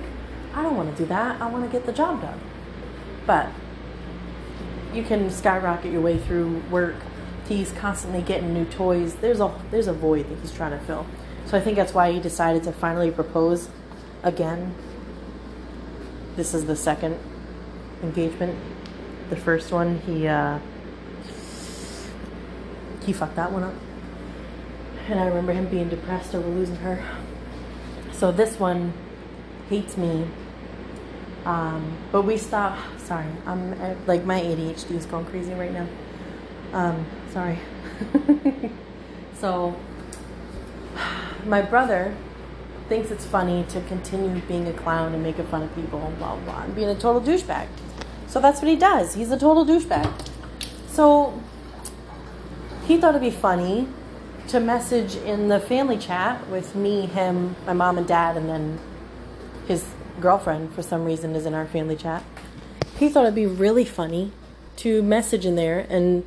I 0.55 0.63
don't 0.63 0.77
want 0.77 0.97
to 0.97 1.03
do 1.03 1.07
that. 1.09 1.41
I 1.41 1.51
want 1.51 1.65
to 1.65 1.71
get 1.71 1.85
the 1.85 1.93
job 1.93 2.23
done. 2.23 2.41
But 3.27 3.51
you 4.93 5.03
can 5.03 5.31
skyrocket 5.31 5.93
your 5.93 6.01
way 6.01 6.19
through 6.19 6.63
work 6.71 6.95
he's 7.51 7.73
constantly 7.73 8.23
getting 8.23 8.55
new 8.55 8.65
toys. 8.65 9.15
There's 9.17 9.41
a 9.41 9.53
there's 9.71 9.89
a 9.89 9.93
void 9.93 10.31
that 10.31 10.39
he's 10.39 10.53
trying 10.53 10.71
to 10.71 10.79
fill. 10.87 11.05
So 11.47 11.59
I 11.59 11.61
think 11.61 11.77
that's 11.77 11.93
why 11.93 12.13
he 12.13 12.21
decided 12.21 12.63
to 12.65 12.73
finally 12.73 13.11
propose 13.11 13.69
again. 14.23 14.75
This 16.37 16.55
is 16.55 16.65
the 16.67 16.77
second 16.77 17.19
engagement. 18.03 18.57
The 19.31 19.37
first 19.37 19.73
one 19.73 19.99
he 20.01 20.29
uh, 20.29 20.61
he 23.05 23.13
fucked 23.13 23.37
that 23.37 23.53
one 23.53 23.65
up. 23.65 23.75
and 25.09 25.19
I 25.19 25.27
remember 25.27 25.53
him 25.53 25.67
being 25.67 25.89
depressed 25.89 26.35
over 26.35 26.49
losing 26.49 26.77
her. 26.77 27.05
So 28.13 28.31
this 28.31 28.59
one 28.61 28.93
hates 29.69 29.97
me. 29.97 30.27
Um, 31.45 31.97
but 32.13 32.23
we 32.23 32.37
stopped. 32.37 32.79
Sorry, 33.01 33.27
I'm 33.47 33.73
uh, 33.81 33.95
like 34.07 34.25
my 34.25 34.41
ADHD 34.41 34.93
is 34.93 35.07
going 35.07 35.25
crazy 35.27 35.55
right 35.55 35.73
now. 35.73 35.87
Um, 36.73 37.07
sorry. 37.33 37.59
so 39.41 39.75
my 41.47 41.63
brother 41.63 42.15
thinks 42.89 43.11
it's 43.11 43.25
funny 43.25 43.65
to 43.69 43.81
continue 43.83 44.41
being 44.43 44.67
a 44.67 44.73
clown 44.73 45.15
and 45.15 45.23
making 45.23 45.47
fun 45.47 45.63
of 45.63 45.75
people 45.75 46.13
blah, 46.19 46.37
blah 46.37 46.63
and 46.63 46.75
being 46.75 46.89
a 46.89 46.95
total 46.95 47.21
douchebag. 47.21 47.69
So 48.27 48.41
that's 48.41 48.61
what 48.61 48.69
he 48.69 48.77
does. 48.77 49.15
He's 49.15 49.31
a 49.31 49.39
total 49.39 49.65
douchebag. 49.65 50.13
So 50.89 51.41
he 52.87 52.99
thought 52.99 53.11
it'd 53.11 53.23
be 53.23 53.31
funny 53.31 53.89
to 54.49 54.59
message 54.61 55.15
in 55.17 55.49
the 55.49 55.61
family 55.61 55.97
chat 55.97 56.49
with 56.49 56.75
me, 56.75 57.07
him, 57.07 57.55
my 57.67 57.73
mom 57.73 57.99
and 57.99 58.07
dad, 58.07 58.37
and 58.37 58.49
then 58.49 58.81
his 59.69 59.85
girlfriend 60.21 60.75
for 60.75 60.83
some 60.83 61.05
reason 61.05 61.35
is 61.35 61.47
in 61.47 61.55
our 61.55 61.67
family 61.67 61.97
chat. 61.97 62.23
He 62.99 63.09
thought 63.09 63.25
it'd 63.25 63.35
be 63.35 63.47
really 63.47 63.85
funny 63.85 64.33
to 64.77 65.03
message 65.03 65.47
in 65.47 65.57
there 65.57 65.87
and 65.89 66.25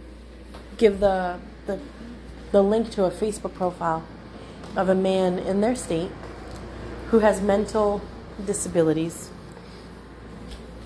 give 0.78 1.00
the 1.00 1.40
the, 1.66 1.80
the 2.52 2.62
link 2.62 2.92
to 2.92 3.06
a 3.06 3.12
Facebook 3.12 3.54
profile 3.54 4.04
of 4.76 4.90
a 4.90 4.96
man 4.96 5.40
in 5.40 5.62
their 5.62 5.76
state 5.76 6.12
who 7.10 7.20
has 7.20 7.42
mental 7.42 8.02
disabilities. 8.44 9.30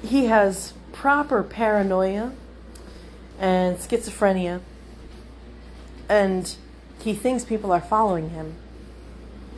He 0.03 0.25
has 0.25 0.73
proper 0.91 1.43
paranoia 1.43 2.33
and 3.39 3.77
schizophrenia 3.77 4.61
and 6.09 6.55
he 6.99 7.13
thinks 7.13 7.45
people 7.45 7.71
are 7.71 7.81
following 7.81 8.31
him 8.31 8.55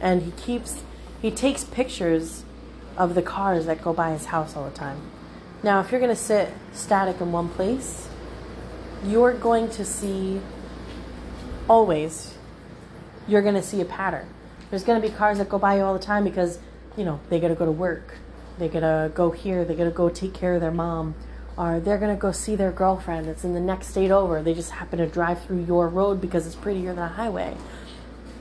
and 0.01 0.24
he 0.24 0.32
keeps 0.32 0.84
he 1.22 1.32
takes 1.32 1.63
pictures 1.63 2.44
of 3.00 3.15
the 3.15 3.22
cars 3.22 3.65
that 3.65 3.82
go 3.82 3.94
by 3.94 4.12
his 4.12 4.25
house 4.25 4.56
all 4.56 4.70
the 4.70 4.75
time 4.75 5.01
now 5.63 5.79
if 5.79 5.91
you're 5.91 6.00
going 6.00 6.15
to 6.15 6.22
sit 6.22 6.53
static 6.74 7.20
in 7.20 7.32
one 7.32 7.50
place 7.50 8.08
you're 9.03 9.34
going 9.34 9.70
to 9.70 9.84
see 9.84 10.39
always 11.68 12.36
you're 13.27 13.41
going 13.41 13.56
to 13.56 13.63
see 13.63 13.82
a 13.82 13.86
pattern 13.86 14.27
there's 14.70 14.84
going 14.84 15.01
to 15.01 15.08
be 15.08 15.13
cars 15.13 15.38
that 15.39 15.50
go 15.50 15.58
by 15.58 15.77
you 15.77 15.82
all 15.82 15.94
the 15.94 16.00
time 16.00 16.24
because 16.24 16.60
you 16.98 17.03
know 17.03 17.20
they 17.29 17.39
got 17.39 17.48
to 17.48 17.56
go 17.56 17.65
to 17.65 17.72
work 17.72 18.15
they 18.60 18.68
got 18.68 18.82
to 18.82 19.12
go 19.15 19.32
here 19.32 19.65
they 19.65 19.74
got 19.74 19.86
to 19.86 19.91
go 19.91 20.10
take 20.10 20.34
care 20.34 20.53
of 20.53 20.62
their 20.62 20.72
mom 20.72 21.15
or 21.60 21.82
they're 21.82 21.98
going 21.98 22.15
to 22.15 22.20
go 22.20 22.32
see 22.32 22.56
their 22.56 22.72
girlfriend 22.72 23.27
that's 23.27 23.44
in 23.44 23.53
the 23.53 23.60
next 23.60 23.88
state 23.88 24.12
over. 24.12 24.41
They 24.41 24.53
just 24.53 24.72
happen 24.72 24.98
to 25.00 25.06
drive 25.06 25.44
through 25.44 25.65
your 25.65 25.89
road 25.89 26.22
because 26.22 26.48
it's 26.48 26.56
prettier 26.56 26.94
than 26.94 27.03
a 27.03 27.10
highway. 27.10 27.58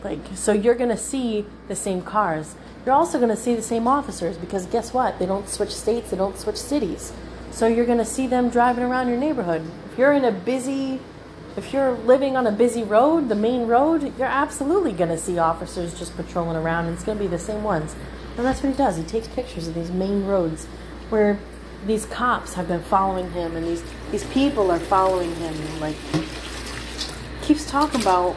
Like, 0.04 0.20
so 0.34 0.52
you're 0.52 0.74
going 0.74 0.90
to 0.90 0.96
see 0.96 1.46
the 1.66 1.76
same 1.76 2.02
cars. 2.02 2.54
You're 2.86 2.94
also 2.94 3.18
going 3.18 3.30
to 3.30 3.36
see 3.36 3.54
the 3.54 3.62
same 3.62 3.86
officers 3.86 4.36
because 4.36 4.66
guess 4.66 4.94
what? 4.94 5.18
They 5.18 5.26
don't 5.26 5.48
switch 5.48 5.74
states, 5.74 6.10
they 6.10 6.16
don't 6.16 6.38
switch 6.38 6.56
cities. 6.56 7.12
So 7.50 7.66
you're 7.66 7.86
going 7.86 7.98
to 7.98 8.04
see 8.04 8.26
them 8.26 8.50
driving 8.50 8.84
around 8.84 9.08
your 9.08 9.16
neighborhood. 9.16 9.62
If 9.92 9.98
you're 9.98 10.12
in 10.12 10.24
a 10.24 10.32
busy, 10.32 11.00
if 11.56 11.72
you're 11.72 11.92
living 11.92 12.36
on 12.36 12.46
a 12.46 12.52
busy 12.52 12.84
road, 12.84 13.28
the 13.28 13.34
main 13.34 13.66
road, 13.66 14.12
you're 14.16 14.28
absolutely 14.28 14.92
going 14.92 15.10
to 15.10 15.18
see 15.18 15.38
officers 15.38 15.98
just 15.98 16.16
patrolling 16.16 16.56
around 16.56 16.86
and 16.86 16.94
it's 16.94 17.04
going 17.04 17.18
to 17.18 17.24
be 17.24 17.28
the 17.28 17.38
same 17.38 17.64
ones. 17.64 17.96
And 18.36 18.46
that's 18.46 18.62
what 18.62 18.70
he 18.70 18.76
does. 18.76 18.96
He 18.96 19.02
takes 19.02 19.26
pictures 19.28 19.66
of 19.66 19.74
these 19.74 19.90
main 19.90 20.24
roads 20.24 20.66
where 21.10 21.38
these 21.86 22.06
cops 22.06 22.54
have 22.54 22.68
been 22.68 22.82
following 22.82 23.30
him 23.32 23.56
and 23.56 23.66
these 23.66 23.82
these 24.10 24.24
people 24.26 24.70
are 24.70 24.80
following 24.80 25.32
him 25.36 25.54
and 25.54 25.80
like 25.80 25.96
keeps 27.42 27.70
talking 27.70 28.00
about 28.00 28.36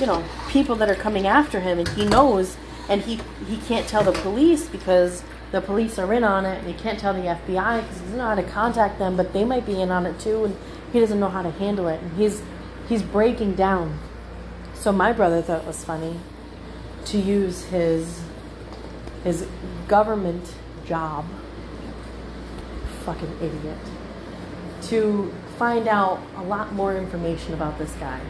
you 0.00 0.06
know 0.06 0.24
people 0.48 0.74
that 0.76 0.88
are 0.88 0.94
coming 0.94 1.26
after 1.26 1.60
him 1.60 1.78
and 1.78 1.88
he 1.90 2.04
knows 2.06 2.56
and 2.88 3.02
he 3.02 3.20
he 3.46 3.56
can't 3.68 3.86
tell 3.86 4.02
the 4.02 4.12
police 4.12 4.68
because 4.68 5.22
the 5.52 5.60
police 5.60 5.98
are 5.98 6.12
in 6.12 6.24
on 6.24 6.46
it 6.46 6.58
and 6.58 6.66
he 6.66 6.74
can't 6.74 6.98
tell 6.98 7.12
the 7.12 7.20
FBI 7.20 7.82
because 7.82 7.96
he 7.96 8.02
doesn't 8.02 8.16
know 8.16 8.26
how 8.26 8.34
to 8.34 8.42
contact 8.42 8.98
them 8.98 9.16
but 9.16 9.32
they 9.32 9.44
might 9.44 9.66
be 9.66 9.80
in 9.80 9.90
on 9.90 10.06
it 10.06 10.18
too 10.18 10.44
and 10.44 10.56
he 10.92 11.00
doesn't 11.00 11.20
know 11.20 11.28
how 11.28 11.42
to 11.42 11.50
handle 11.52 11.88
it 11.88 12.00
and 12.00 12.16
he's 12.16 12.42
he's 12.88 13.02
breaking 13.02 13.54
down. 13.54 13.98
So 14.74 14.92
my 14.92 15.12
brother 15.12 15.42
thought 15.42 15.62
it 15.62 15.66
was 15.66 15.84
funny 15.84 16.18
to 17.06 17.18
use 17.18 17.64
his 17.64 18.22
his 19.24 19.46
government 19.86 20.54
job 20.86 21.26
fucking 23.04 23.36
idiot 23.40 23.78
to 24.82 25.32
find 25.58 25.86
out 25.86 26.20
a 26.36 26.42
lot 26.42 26.72
more 26.72 26.96
information 26.96 27.54
about 27.54 27.78
this 27.78 27.92
guy 27.92 28.20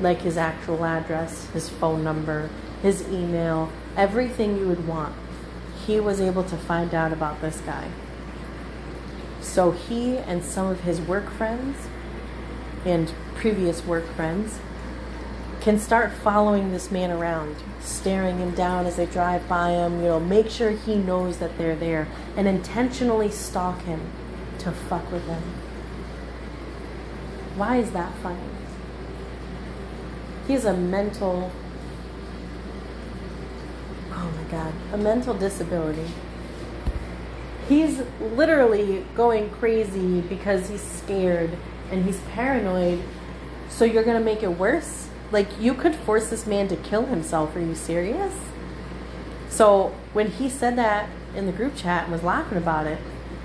like 0.00 0.22
his 0.22 0.36
actual 0.36 0.84
address, 0.84 1.46
his 1.50 1.68
phone 1.68 2.02
number, 2.02 2.50
his 2.82 3.06
email, 3.08 3.70
everything 3.96 4.56
you 4.56 4.66
would 4.66 4.86
want. 4.86 5.14
He 5.86 6.00
was 6.00 6.20
able 6.20 6.44
to 6.44 6.56
find 6.56 6.94
out 6.94 7.12
about 7.12 7.40
this 7.40 7.60
guy. 7.60 7.88
So 9.40 9.72
he 9.72 10.16
and 10.18 10.44
some 10.44 10.68
of 10.68 10.80
his 10.82 11.00
work 11.00 11.30
friends 11.30 11.76
and 12.84 13.12
previous 13.34 13.84
work 13.84 14.06
friends 14.14 14.58
can 15.60 15.78
start 15.78 16.12
following 16.12 16.72
this 16.72 16.90
man 16.90 17.10
around, 17.10 17.56
staring 17.80 18.38
him 18.38 18.52
down 18.52 18.86
as 18.86 18.96
they 18.96 19.06
drive 19.06 19.46
by 19.48 19.70
him, 19.70 20.00
you 20.00 20.06
know, 20.06 20.20
make 20.20 20.48
sure 20.48 20.70
he 20.70 20.94
knows 20.94 21.38
that 21.38 21.56
they're 21.58 21.76
there, 21.76 22.08
and 22.36 22.48
intentionally 22.48 23.30
stalk 23.30 23.82
him 23.82 24.00
to 24.58 24.72
fuck 24.72 25.10
with 25.12 25.26
him. 25.26 25.42
Why 27.56 27.76
is 27.76 27.90
that 27.90 28.14
funny? 28.22 28.38
He's 30.50 30.64
a 30.64 30.72
mental, 30.72 31.48
oh 34.10 34.32
my 34.36 34.50
God, 34.50 34.74
a 34.92 34.96
mental 34.96 35.32
disability. 35.32 36.10
He's 37.68 38.02
literally 38.20 39.06
going 39.14 39.50
crazy 39.50 40.22
because 40.22 40.68
he's 40.68 40.82
scared 40.82 41.56
and 41.92 42.04
he's 42.04 42.18
paranoid. 42.32 43.00
So 43.68 43.84
you're 43.84 44.02
going 44.02 44.18
to 44.18 44.24
make 44.24 44.42
it 44.42 44.58
worse? 44.58 45.06
Like, 45.30 45.46
you 45.60 45.72
could 45.72 45.94
force 45.94 46.30
this 46.30 46.48
man 46.48 46.66
to 46.66 46.76
kill 46.76 47.06
himself. 47.06 47.54
Are 47.54 47.60
you 47.60 47.76
serious? 47.76 48.34
So, 49.48 49.94
when 50.12 50.32
he 50.32 50.50
said 50.50 50.74
that 50.74 51.08
in 51.36 51.46
the 51.46 51.52
group 51.52 51.76
chat 51.76 52.02
and 52.02 52.12
was 52.12 52.24
laughing 52.24 52.58
about 52.58 52.88
it, 52.88 52.98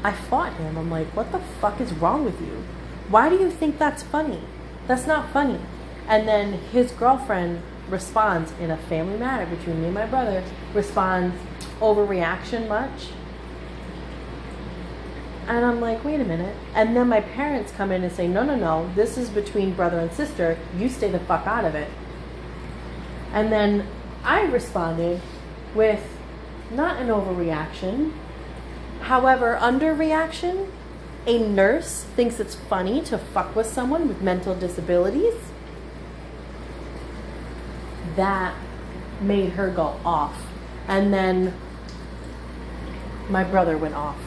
I 0.04 0.12
fought 0.12 0.54
him. 0.54 0.76
I'm 0.76 0.90
like, 0.90 1.16
what 1.16 1.32
the 1.32 1.42
fuck 1.62 1.80
is 1.80 1.94
wrong 1.94 2.26
with 2.26 2.42
you? 2.42 2.64
Why 3.10 3.30
do 3.30 3.36
you 3.36 3.52
think 3.52 3.78
that's 3.78 4.02
funny? 4.02 4.42
That's 4.88 5.06
not 5.06 5.32
funny. 5.32 5.60
And 6.08 6.28
then 6.28 6.54
his 6.72 6.92
girlfriend 6.92 7.62
responds 7.90 8.52
in 8.60 8.72
a 8.72 8.78
family 8.78 9.18
matter 9.18 9.46
between 9.46 9.80
me 9.80 9.86
and 9.86 9.94
my 9.94 10.06
brother, 10.06 10.44
responds, 10.74 11.36
overreaction 11.80 12.68
much? 12.68 13.10
And 15.48 15.64
I'm 15.64 15.80
like, 15.80 16.04
wait 16.04 16.20
a 16.20 16.26
minute. 16.26 16.56
And 16.74 16.96
then 16.96 17.08
my 17.08 17.22
parents 17.22 17.72
come 17.72 17.92
in 17.92 18.04
and 18.04 18.12
say, 18.12 18.28
no, 18.28 18.44
no, 18.44 18.56
no, 18.56 18.90
this 18.96 19.18
is 19.18 19.30
between 19.30 19.74
brother 19.74 20.00
and 20.00 20.12
sister. 20.12 20.58
You 20.78 20.90
stay 20.90 21.12
the 21.12 21.20
fuck 21.20 21.46
out 21.46 21.66
of 21.66 21.76
it. 21.76 21.90
And 23.32 23.52
then 23.52 23.88
I 24.24 24.44
responded 24.44 25.22
with 25.76 26.02
not 26.72 27.00
an 27.00 27.10
overreaction. 27.10 28.14
However, 29.02 29.58
underreaction. 29.62 30.70
A 31.28 31.40
nurse 31.40 32.06
thinks 32.16 32.40
it's 32.40 32.54
funny 32.54 33.02
to 33.02 33.18
fuck 33.18 33.56
with 33.56 33.66
someone 33.66 34.08
with 34.08 34.22
mental 34.22 34.56
disabilities. 34.56 35.34
That 38.16 38.56
made 39.22 39.52
her 39.52 39.70
go 39.70 40.00
off. 40.06 40.46
And 40.88 41.14
then 41.14 41.54
my 43.30 43.44
brother 43.44 43.78
went 43.78 43.96
off 43.96 44.18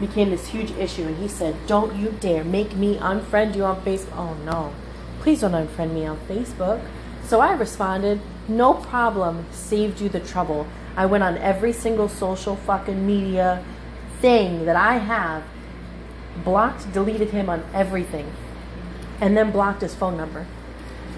became 0.00 0.30
this 0.30 0.48
huge 0.48 0.72
issue 0.72 1.06
and 1.06 1.16
he 1.18 1.28
said 1.28 1.54
don't 1.66 1.94
you 1.94 2.10
dare 2.18 2.42
make 2.42 2.74
me 2.74 2.96
unfriend 2.96 3.54
you 3.54 3.64
on 3.64 3.80
facebook. 3.82 4.16
Oh 4.16 4.34
no. 4.44 4.74
Please 5.20 5.40
don't 5.40 5.52
unfriend 5.52 5.94
me 5.94 6.04
on 6.04 6.18
facebook. 6.28 6.84
So 7.24 7.40
i 7.40 7.52
responded 7.52 8.20
no 8.48 8.74
problem. 8.74 9.46
Saved 9.52 10.00
you 10.00 10.08
the 10.08 10.18
trouble. 10.18 10.66
I 10.96 11.06
went 11.06 11.22
on 11.22 11.38
every 11.38 11.72
single 11.72 12.08
social 12.08 12.56
fucking 12.56 13.06
media 13.06 13.64
thing 14.20 14.64
that 14.66 14.76
i 14.76 14.98
have 14.98 15.42
blocked 16.44 16.92
deleted 16.92 17.30
him 17.30 17.50
on 17.50 17.64
everything 17.74 18.32
and 19.20 19.36
then 19.36 19.50
blocked 19.50 19.82
his 19.82 19.96
phone 19.96 20.16
number 20.16 20.46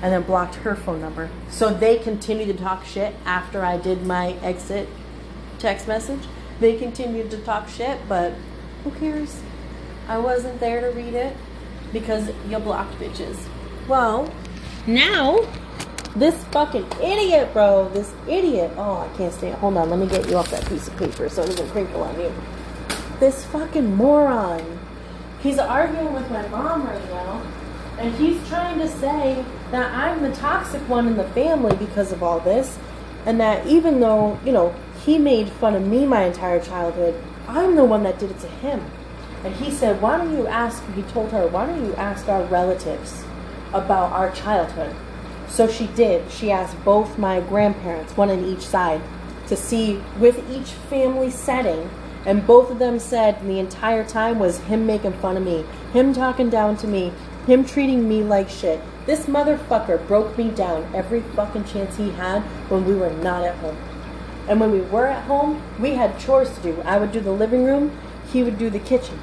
and 0.03 0.13
then 0.13 0.23
blocked 0.23 0.57
her 0.57 0.75
phone 0.75 1.01
number 1.01 1.31
so 1.51 1.73
they 1.73 1.99
continued 1.99 2.47
to 2.47 2.63
talk 2.63 2.85
shit 2.85 3.15
after 3.25 3.65
i 3.65 3.77
did 3.77 4.05
my 4.07 4.33
exit 4.43 4.89
text 5.59 5.89
message 5.89 6.23
they 6.61 6.77
continued 6.77 7.31
to 7.31 7.39
talk 7.39 7.69
shit 7.69 7.99
but 8.09 8.35
who 8.85 8.91
cares? 8.91 9.41
I 10.07 10.19
wasn't 10.19 10.61
there 10.61 10.83
to 10.83 10.89
read 10.89 11.15
it 11.15 11.35
because 11.93 12.31
you 12.49 12.59
blocked 12.59 12.99
bitches. 12.99 13.39
Well, 13.89 14.31
now 14.87 15.41
this 16.15 16.45
fucking 16.45 16.87
idiot, 17.03 17.55
bro. 17.55 17.89
This 17.89 18.13
idiot. 18.29 18.73
Oh, 18.77 18.99
I 18.99 19.17
can't 19.17 19.33
stand. 19.33 19.55
Hold 19.57 19.79
on, 19.79 19.89
let 19.89 19.99
me 19.99 20.07
get 20.07 20.29
you 20.29 20.37
off 20.37 20.51
that 20.51 20.69
piece 20.69 20.87
of 20.87 20.97
paper 20.99 21.31
so 21.31 21.43
it 21.43 21.47
doesn't 21.47 21.71
crinkle 21.71 22.03
on 22.03 22.21
you. 22.21 22.33
This 23.21 23.47
fucking 23.47 23.97
moron. 23.97 24.79
He's 25.41 25.59
arguing 25.59 26.13
with 26.13 26.31
my 26.31 26.47
mom 26.49 26.87
right 26.87 27.05
now 27.11 27.43
And 27.99 28.15
he's 28.15 28.47
trying 28.49 28.79
to 28.81 28.89
say 28.89 29.45
that 29.71 29.93
I'm 29.95 30.23
the 30.23 30.35
toxic 30.35 30.81
one 30.89 31.07
in 31.07 31.17
the 31.17 31.29
family 31.29 31.77
because 31.77 32.13
of 32.13 32.23
all 32.23 32.41
this. 32.41 32.79
And 33.27 33.41
that 33.41 33.67
even 33.67 34.01
though, 34.01 34.39
you 34.45 34.53
know, 34.53 34.75
he 35.05 35.19
made 35.19 35.49
fun 35.49 35.75
of 35.75 35.87
me 35.87 36.07
my 36.07 36.25
entire 36.25 36.61
childhood, 36.61 37.23
I'm 37.47 37.77
the 37.77 37.85
one 37.85 38.03
that 38.03 38.19
did 38.19 38.31
it 38.31 38.41
to 38.41 38.49
him. 38.49 38.85
And 39.45 39.55
he 39.55 39.71
said, 39.71 40.01
Why 40.01 40.17
don't 40.17 40.37
you 40.37 40.47
ask, 40.47 40.83
he 40.95 41.03
told 41.03 41.31
her, 41.31 41.47
Why 41.47 41.67
don't 41.67 41.85
you 41.85 41.95
ask 41.95 42.29
our 42.29 42.45
relatives 42.45 43.25
about 43.73 44.13
our 44.13 44.31
childhood? 44.33 44.95
So 45.49 45.69
she 45.69 45.87
did. 45.89 46.31
She 46.31 46.51
asked 46.51 46.83
both 46.85 47.19
my 47.19 47.41
grandparents, 47.41 48.17
one 48.17 48.31
on 48.31 48.45
each 48.45 48.67
side, 48.67 49.01
to 49.49 49.57
see 49.57 50.01
with 50.19 50.43
each 50.51 50.71
family 50.71 51.31
setting. 51.31 51.91
And 52.27 52.47
both 52.47 52.71
of 52.71 52.79
them 52.79 52.99
said 52.99 53.47
the 53.47 53.59
entire 53.59 54.05
time 54.05 54.39
was 54.39 54.59
him 54.61 54.87
making 54.87 55.13
fun 55.15 55.37
of 55.37 55.43
me, 55.43 55.65
him 55.93 56.15
talking 56.15 56.49
down 56.49 56.79
to 56.79 56.87
me, 56.87 57.13
him 57.47 57.65
treating 57.65 58.09
me 58.09 58.23
like 58.23 58.49
shit. 58.49 58.81
This 59.07 59.27
motherfucker 59.27 60.07
broke 60.07 60.37
me 60.39 60.51
down 60.51 60.91
every 60.95 61.21
fucking 61.21 61.65
chance 61.65 61.97
he 61.97 62.11
had 62.11 62.43
when 62.71 62.85
we 62.85 62.95
were 62.95 63.11
not 63.11 63.45
at 63.45 63.57
home. 63.57 63.77
And 64.49 64.61
when 64.61 64.71
we 64.71 64.81
were 64.81 65.07
at 65.07 65.25
home, 65.25 65.63
we 65.79 65.91
had 65.91 66.19
chores 66.19 66.55
to 66.57 66.63
do. 66.63 66.83
I 66.83 66.99
would 66.99 67.13
do 67.13 67.21
the 67.21 67.33
living 67.33 67.65
room, 67.65 67.99
he 68.33 68.43
would 68.43 68.59
do 68.59 68.71
the 68.71 68.79
kitchen. 68.79 69.19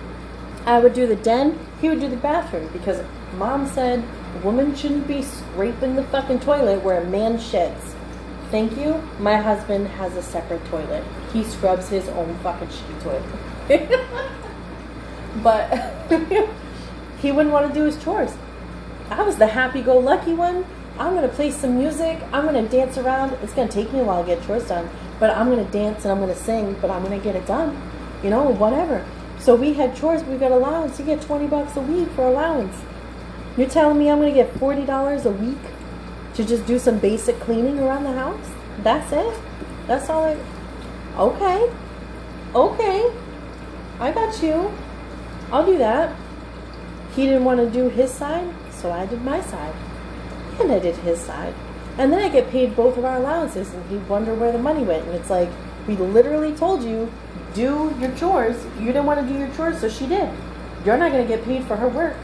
I 0.65 0.79
would 0.79 0.93
do 0.93 1.07
the 1.07 1.15
den, 1.15 1.59
he 1.79 1.89
would 1.89 1.99
do 1.99 2.07
the 2.07 2.17
bathroom 2.17 2.69
because 2.71 3.03
mom 3.37 3.67
said 3.67 4.03
a 4.35 4.45
woman 4.45 4.75
shouldn't 4.75 5.07
be 5.07 5.21
scraping 5.23 5.95
the 5.95 6.03
fucking 6.03 6.39
toilet 6.39 6.83
where 6.83 7.01
a 7.01 7.05
man 7.05 7.37
shits. 7.37 7.95
Thank 8.51 8.77
you. 8.77 9.01
My 9.17 9.37
husband 9.37 9.87
has 9.87 10.15
a 10.15 10.21
separate 10.21 10.65
toilet. 10.65 11.03
He 11.31 11.43
scrubs 11.43 11.89
his 11.89 12.09
own 12.09 12.37
fucking 12.39 12.67
shitty 12.67 13.01
toilet. 13.01 14.09
but 15.43 15.71
he 17.21 17.31
wouldn't 17.31 17.53
want 17.53 17.67
to 17.67 17.73
do 17.73 17.85
his 17.85 18.01
chores. 18.03 18.33
I 19.09 19.23
was 19.23 19.37
the 19.37 19.47
happy 19.47 19.81
go 19.81 19.97
lucky 19.97 20.33
one. 20.33 20.65
I'm 20.97 21.15
going 21.15 21.27
to 21.27 21.35
play 21.35 21.51
some 21.51 21.77
music. 21.77 22.19
I'm 22.31 22.45
going 22.45 22.63
to 22.63 22.69
dance 22.69 22.97
around. 22.97 23.33
It's 23.41 23.53
going 23.53 23.67
to 23.67 23.73
take 23.73 23.91
me 23.93 23.99
a 23.99 24.03
while 24.03 24.23
to 24.23 24.35
get 24.35 24.45
chores 24.45 24.67
done, 24.67 24.89
but 25.19 25.29
I'm 25.29 25.49
going 25.49 25.65
to 25.65 25.71
dance 25.71 26.03
and 26.03 26.11
I'm 26.11 26.19
going 26.19 26.33
to 26.33 26.39
sing, 26.39 26.75
but 26.81 26.89
I'm 26.89 27.03
going 27.03 27.17
to 27.17 27.23
get 27.23 27.35
it 27.35 27.45
done. 27.45 27.81
You 28.23 28.29
know, 28.29 28.43
whatever. 28.49 29.05
So 29.39 29.55
we 29.55 29.73
had 29.73 29.95
chores, 29.95 30.23
we 30.23 30.37
got 30.37 30.51
allowance. 30.51 30.99
You 30.99 31.05
get 31.05 31.21
20 31.21 31.47
bucks 31.47 31.75
a 31.75 31.81
week 31.81 32.09
for 32.09 32.23
allowance. 32.23 32.75
You're 33.57 33.69
telling 33.69 33.97
me 33.97 34.09
I'm 34.09 34.19
going 34.19 34.33
to 34.33 34.35
get 34.35 34.53
$40 34.53 35.25
a 35.25 35.31
week 35.31 35.57
to 36.35 36.45
just 36.45 36.65
do 36.65 36.79
some 36.79 36.99
basic 36.99 37.39
cleaning 37.39 37.79
around 37.79 38.03
the 38.03 38.13
house? 38.13 38.49
That's 38.83 39.11
it? 39.11 39.39
That's 39.87 40.09
all 40.09 40.23
I. 40.23 40.37
Okay. 41.17 41.71
Okay. 42.55 43.13
I 43.99 44.11
got 44.11 44.41
you. 44.41 44.71
I'll 45.51 45.65
do 45.65 45.77
that. 45.77 46.15
He 47.15 47.25
didn't 47.25 47.43
want 47.43 47.59
to 47.59 47.69
do 47.69 47.89
his 47.89 48.11
side, 48.11 48.53
so 48.71 48.91
I 48.91 49.05
did 49.05 49.21
my 49.23 49.41
side. 49.41 49.75
And 50.59 50.71
I 50.71 50.79
did 50.79 50.95
his 50.97 51.19
side. 51.19 51.53
And 51.97 52.11
then 52.11 52.21
I 52.21 52.29
get 52.29 52.49
paid 52.49 52.75
both 52.75 52.97
of 52.97 53.05
our 53.05 53.17
allowances, 53.17 53.73
and 53.73 53.89
he'd 53.89 54.07
wonder 54.07 54.33
where 54.33 54.51
the 54.51 54.57
money 54.57 54.83
went. 54.83 55.05
And 55.05 55.15
it's 55.15 55.29
like, 55.29 55.49
we 55.87 55.95
literally 55.95 56.55
told 56.55 56.83
you, 56.83 57.11
do 57.53 57.93
your 57.99 58.15
chores. 58.15 58.63
You 58.79 58.87
didn't 58.87 59.05
want 59.05 59.19
to 59.19 59.33
do 59.33 59.37
your 59.37 59.49
chores, 59.55 59.79
so 59.81 59.89
she 59.89 60.07
did. 60.07 60.29
You're 60.85 60.97
not 60.97 61.11
going 61.11 61.27
to 61.27 61.35
get 61.35 61.43
paid 61.43 61.65
for 61.65 61.75
her 61.75 61.89
work. 61.89 62.15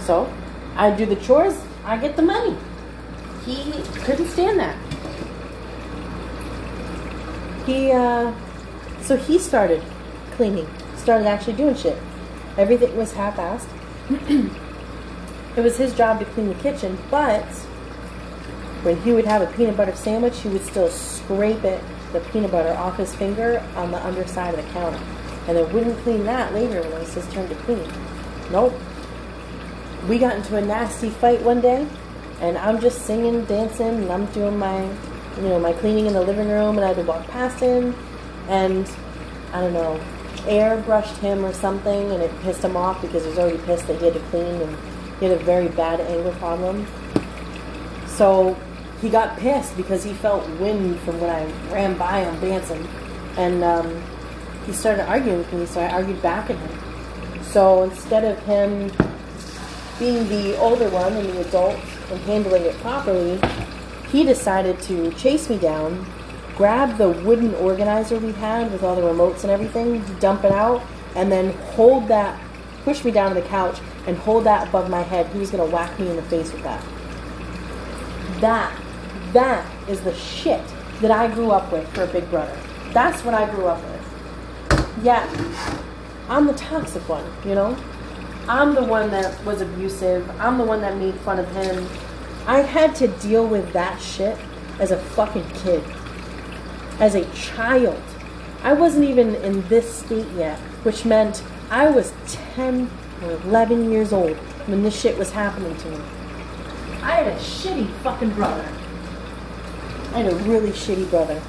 So 0.00 0.32
I 0.76 0.90
do 0.90 1.04
the 1.04 1.16
chores, 1.16 1.60
I 1.84 1.98
get 1.98 2.16
the 2.16 2.22
money. 2.22 2.56
He 3.44 3.72
couldn't 4.00 4.28
stand 4.28 4.58
that. 4.58 4.76
He, 7.66 7.92
uh, 7.92 8.32
so 9.02 9.16
he 9.16 9.38
started 9.38 9.82
cleaning, 10.32 10.68
started 10.96 11.26
actually 11.26 11.52
doing 11.54 11.74
shit. 11.74 11.98
Everything 12.58 12.96
was 12.96 13.12
half 13.12 13.36
assed. 13.36 13.68
it 15.56 15.60
was 15.60 15.76
his 15.76 15.94
job 15.94 16.18
to 16.18 16.24
clean 16.26 16.48
the 16.48 16.54
kitchen, 16.56 16.98
but 17.08 17.44
when 18.82 19.00
he 19.02 19.12
would 19.12 19.26
have 19.26 19.42
a 19.42 19.46
peanut 19.56 19.76
butter 19.76 19.94
sandwich, 19.94 20.40
he 20.40 20.48
would 20.48 20.64
still 20.64 20.88
scrape 20.88 21.62
it, 21.62 21.80
the 22.12 22.20
peanut 22.20 22.50
butter, 22.50 22.70
off 22.70 22.96
his 22.96 23.14
finger 23.14 23.64
on 23.76 23.92
the 23.92 24.04
underside 24.04 24.54
of 24.54 24.64
the 24.64 24.72
counter. 24.72 25.00
And 25.46 25.56
then 25.56 25.72
wouldn't 25.72 25.98
clean 26.00 26.24
that 26.24 26.52
later 26.52 26.82
when 26.82 26.92
it 26.92 26.98
was 26.98 27.14
his 27.14 27.32
turn 27.32 27.48
to 27.48 27.54
clean. 27.54 27.88
Nope. 28.50 28.74
We 30.08 30.18
got 30.18 30.36
into 30.36 30.56
a 30.56 30.60
nasty 30.60 31.10
fight 31.10 31.40
one 31.42 31.60
day, 31.60 31.86
and 32.40 32.58
I'm 32.58 32.80
just 32.80 33.02
singing, 33.02 33.44
dancing, 33.44 33.86
and 33.86 34.10
I'm 34.10 34.26
doing 34.26 34.58
my, 34.58 34.82
you 35.36 35.42
know, 35.42 35.60
my 35.60 35.72
cleaning 35.74 36.06
in 36.06 36.12
the 36.12 36.22
living 36.22 36.48
room, 36.48 36.76
and 36.76 36.84
I 36.84 36.88
had 36.88 36.96
to 36.96 37.02
walk 37.02 37.26
past 37.28 37.60
him, 37.60 37.94
and 38.48 38.90
I 39.52 39.60
don't 39.60 39.72
know, 39.72 40.00
air 40.46 40.76
brushed 40.82 41.16
him 41.18 41.44
or 41.44 41.52
something, 41.52 42.10
and 42.12 42.22
it 42.22 42.30
pissed 42.40 42.62
him 42.62 42.76
off 42.76 43.00
because 43.02 43.22
he 43.24 43.30
was 43.30 43.38
already 43.38 43.58
pissed 43.58 43.86
that 43.86 43.98
he 43.98 44.04
had 44.06 44.14
to 44.14 44.20
clean, 44.30 44.62
and 44.62 44.76
he 45.18 45.26
had 45.26 45.40
a 45.40 45.44
very 45.44 45.68
bad 45.68 46.00
anger 46.00 46.32
problem. 46.32 46.86
So 48.06 48.56
he 49.00 49.08
got 49.08 49.36
pissed 49.38 49.76
because 49.76 50.02
he 50.04 50.12
felt 50.12 50.48
wind 50.58 50.98
from 51.00 51.20
when 51.20 51.30
I 51.30 51.44
ran 51.72 51.96
by 51.96 52.20
him 52.24 52.40
dancing, 52.40 52.86
and 53.36 53.62
um, 53.62 54.02
he 54.66 54.72
started 54.72 55.08
arguing 55.08 55.38
with 55.38 55.52
me. 55.52 55.66
So 55.66 55.80
I 55.80 55.90
argued 55.90 56.20
back 56.20 56.50
at 56.50 56.56
him. 56.56 57.42
So 57.42 57.84
instead 57.84 58.24
of 58.24 58.38
him 58.44 58.90
being 59.98 60.28
the 60.28 60.56
older 60.58 60.88
one 60.90 61.14
and 61.14 61.28
the 61.28 61.40
adult 61.48 61.76
and 62.10 62.20
handling 62.20 62.62
it 62.62 62.76
properly, 62.76 63.40
he 64.10 64.24
decided 64.24 64.80
to 64.82 65.10
chase 65.12 65.48
me 65.48 65.58
down, 65.58 66.06
grab 66.58 66.98
the 66.98 67.08
wooden 67.08 67.54
organizer 67.54 68.18
we 68.18 68.32
had 68.32 68.70
with 68.72 68.82
all 68.82 68.96
the 68.96 69.00
remotes 69.00 69.42
and 69.42 69.50
everything, 69.50 70.02
dump 70.18 70.42
it 70.42 70.50
out, 70.50 70.82
and 71.14 71.30
then 71.30 71.52
hold 71.70 72.08
that, 72.08 72.38
push 72.82 73.04
me 73.04 73.12
down 73.12 73.32
to 73.32 73.40
the 73.40 73.46
couch 73.46 73.78
and 74.08 74.16
hold 74.18 74.42
that 74.42 74.66
above 74.68 74.90
my 74.90 75.02
head. 75.02 75.24
He 75.28 75.38
was 75.38 75.50
to 75.52 75.64
whack 75.64 75.96
me 76.00 76.10
in 76.10 76.16
the 76.16 76.22
face 76.22 76.52
with 76.52 76.64
that. 76.64 76.84
That, 78.40 78.76
that 79.32 79.88
is 79.88 80.00
the 80.00 80.12
shit 80.14 80.62
that 81.00 81.12
I 81.12 81.32
grew 81.32 81.52
up 81.52 81.70
with 81.72 81.88
for 81.94 82.02
a 82.02 82.08
big 82.08 82.28
brother. 82.28 82.58
That's 82.92 83.24
what 83.24 83.34
I 83.34 83.48
grew 83.54 83.66
up 83.66 83.80
with. 83.84 85.04
Yeah, 85.04 85.24
I'm 86.28 86.48
the 86.48 86.54
toxic 86.54 87.08
one, 87.08 87.24
you 87.44 87.54
know? 87.54 87.78
I'm 88.48 88.74
the 88.74 88.82
one 88.82 89.10
that 89.12 89.44
was 89.44 89.60
abusive. 89.60 90.28
I'm 90.40 90.58
the 90.58 90.64
one 90.64 90.80
that 90.80 90.96
made 90.96 91.14
fun 91.20 91.38
of 91.38 91.48
him. 91.52 91.86
I 92.48 92.62
had 92.62 92.96
to 92.96 93.06
deal 93.06 93.46
with 93.46 93.72
that 93.74 94.00
shit 94.00 94.36
as 94.80 94.90
a 94.90 94.96
fucking 94.98 95.48
kid. 95.50 95.84
As 96.98 97.14
a 97.14 97.24
child. 97.32 98.02
I 98.62 98.72
wasn't 98.72 99.04
even 99.04 99.36
in 99.36 99.66
this 99.68 100.00
state 100.00 100.26
yet, 100.36 100.58
which 100.82 101.04
meant 101.04 101.42
I 101.70 101.88
was 101.88 102.12
10 102.26 102.90
or 103.22 103.30
11 103.30 103.90
years 103.90 104.12
old 104.12 104.36
when 104.66 104.82
this 104.82 105.00
shit 105.00 105.16
was 105.16 105.30
happening 105.30 105.76
to 105.76 105.90
me. 105.90 105.98
I 107.02 107.22
had 107.22 107.28
a 107.28 107.36
shitty 107.36 107.90
fucking 108.02 108.30
brother. 108.30 108.66
I 110.12 110.22
had 110.22 110.32
a 110.32 110.36
really 110.36 110.70
shitty 110.70 111.08
brother. 111.10 111.40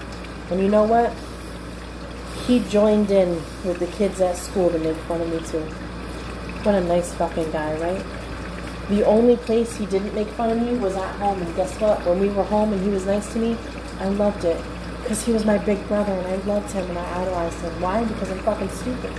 And 0.52 0.60
you 0.60 0.70
know 0.70 0.84
what? 0.84 1.14
He 2.46 2.60
joined 2.70 3.12
in 3.12 3.36
with 3.64 3.80
the 3.80 3.88
kids 3.88 4.22
at 4.22 4.38
school 4.38 4.70
to 4.70 4.80
make 4.80 4.98
fun 4.98 5.22
of 5.22 5.30
me 5.30 5.40
too. 5.48 5.62
What 6.64 6.76
a 6.76 6.82
nice 6.82 7.14
fucking 7.14 7.52
guy, 7.52 7.74
right? 7.80 8.06
The 8.90 9.06
only 9.06 9.38
place 9.38 9.76
he 9.78 9.86
didn't 9.86 10.14
make 10.16 10.28
fun 10.30 10.50
of 10.50 10.62
me 10.62 10.78
was 10.78 10.96
at 10.96 11.16
home, 11.18 11.42
and 11.42 11.56
guess 11.56 11.80
what? 11.80 12.06
When 12.06 12.20
we 12.20 12.30
were 12.30 12.44
home 12.44 12.74
and 12.74 12.84
he 12.84 12.90
was 12.90 13.06
nice 13.06 13.32
to 13.34 13.40
me, 13.40 13.58
I 14.00 14.10
loved 14.10 14.46
it. 14.46 14.60
Because 15.02 15.24
he 15.24 15.32
was 15.32 15.46
my 15.46 15.58
big 15.58 15.86
brother, 15.88 16.12
and 16.12 16.28
I 16.28 16.36
loved 16.46 16.72
him, 16.72 16.88
and 16.90 16.98
I 16.98 17.22
idolized 17.22 17.60
him. 17.60 17.82
Why? 17.82 18.04
Because 18.04 18.30
I'm 18.30 18.40
fucking 18.40 18.70
stupid. 18.70 19.14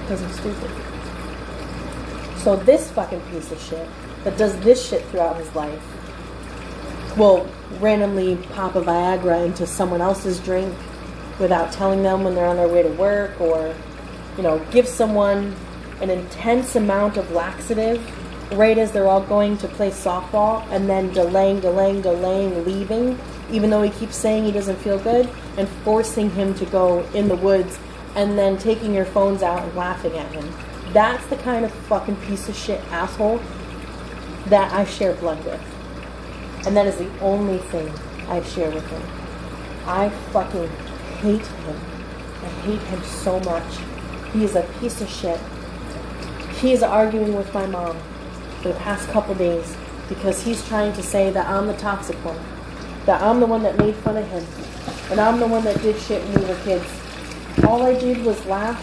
Because 0.00 0.22
I'm 0.22 0.32
stupid. 0.32 0.70
So 2.38 2.56
this 2.56 2.90
fucking 2.90 3.20
piece 3.22 3.50
of 3.50 3.60
shit 3.60 3.88
that 4.24 4.36
does 4.36 4.58
this 4.60 4.86
shit 4.86 5.04
throughout 5.06 5.36
his 5.36 5.54
life 5.54 5.82
will 7.16 7.48
randomly 7.80 8.36
pop 8.52 8.74
a 8.74 8.82
Viagra 8.82 9.44
into 9.44 9.66
someone 9.66 10.00
else's 10.00 10.40
drink 10.40 10.74
without 11.38 11.72
telling 11.72 12.02
them 12.02 12.22
when 12.22 12.34
they're 12.34 12.46
on 12.46 12.56
their 12.56 12.68
way 12.68 12.82
to 12.82 12.90
work, 12.90 13.40
or, 13.40 13.74
you 14.36 14.42
know, 14.42 14.58
give 14.70 14.86
someone 14.86 15.54
an 16.00 16.10
intense 16.10 16.76
amount 16.76 17.16
of 17.16 17.30
laxative 17.32 18.02
right 18.52 18.78
as 18.78 18.92
they're 18.92 19.06
all 19.06 19.22
going 19.22 19.56
to 19.58 19.68
play 19.68 19.90
softball 19.90 20.66
and 20.70 20.88
then 20.88 21.12
delaying, 21.12 21.60
delaying, 21.60 22.02
delaying, 22.02 22.64
leaving, 22.64 23.18
even 23.50 23.70
though 23.70 23.82
he 23.82 23.90
keeps 23.90 24.16
saying 24.16 24.44
he 24.44 24.52
doesn't 24.52 24.76
feel 24.76 24.98
good, 24.98 25.28
and 25.56 25.68
forcing 25.68 26.30
him 26.30 26.54
to 26.54 26.66
go 26.66 27.00
in 27.14 27.28
the 27.28 27.36
woods 27.36 27.78
and 28.16 28.38
then 28.38 28.56
taking 28.56 28.94
your 28.94 29.04
phones 29.04 29.42
out 29.42 29.62
and 29.62 29.74
laughing 29.74 30.16
at 30.16 30.30
him. 30.32 30.52
That's 30.92 31.26
the 31.26 31.36
kind 31.36 31.64
of 31.64 31.72
fucking 31.72 32.16
piece 32.16 32.48
of 32.48 32.56
shit 32.56 32.80
asshole 32.92 33.40
that 34.46 34.72
I 34.72 34.84
share 34.84 35.14
blood 35.14 35.44
with. 35.44 35.60
And 36.66 36.76
that 36.76 36.86
is 36.86 36.96
the 36.96 37.10
only 37.20 37.58
thing 37.58 37.92
I 38.28 38.42
share 38.42 38.70
with 38.70 38.86
him. 38.88 39.02
I 39.86 40.08
fucking 40.32 40.68
hate 41.20 41.46
him. 41.46 41.80
I 42.42 42.48
hate 42.62 42.80
him 42.80 43.02
so 43.02 43.40
much. 43.40 43.78
He 44.32 44.44
is 44.44 44.54
a 44.54 44.62
piece 44.80 45.00
of 45.00 45.08
shit. 45.08 45.40
He 46.60 46.72
is 46.72 46.82
arguing 46.82 47.34
with 47.34 47.52
my 47.52 47.66
mom 47.66 47.98
for 48.62 48.68
the 48.68 48.74
past 48.74 49.08
couple 49.08 49.34
days 49.34 49.76
because 50.08 50.42
he's 50.42 50.66
trying 50.68 50.92
to 50.94 51.02
say 51.02 51.30
that 51.30 51.46
I'm 51.46 51.66
the 51.66 51.74
toxic 51.74 52.16
one, 52.24 52.38
that 53.06 53.22
I'm 53.22 53.40
the 53.40 53.46
one 53.46 53.62
that 53.62 53.78
made 53.78 53.94
fun 53.96 54.16
of 54.16 54.26
him, 54.28 54.44
and 55.10 55.20
I'm 55.20 55.40
the 55.40 55.46
one 55.46 55.64
that 55.64 55.80
did 55.82 56.00
shit 56.00 56.22
when 56.24 56.40
we 56.40 56.46
were 56.46 56.60
kids. 56.62 56.86
All 57.66 57.82
I 57.82 57.98
did 57.98 58.24
was 58.24 58.44
laugh 58.46 58.80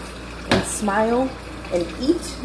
and 0.50 0.64
smile 0.64 1.30
and 1.72 1.86
eat 2.00 2.36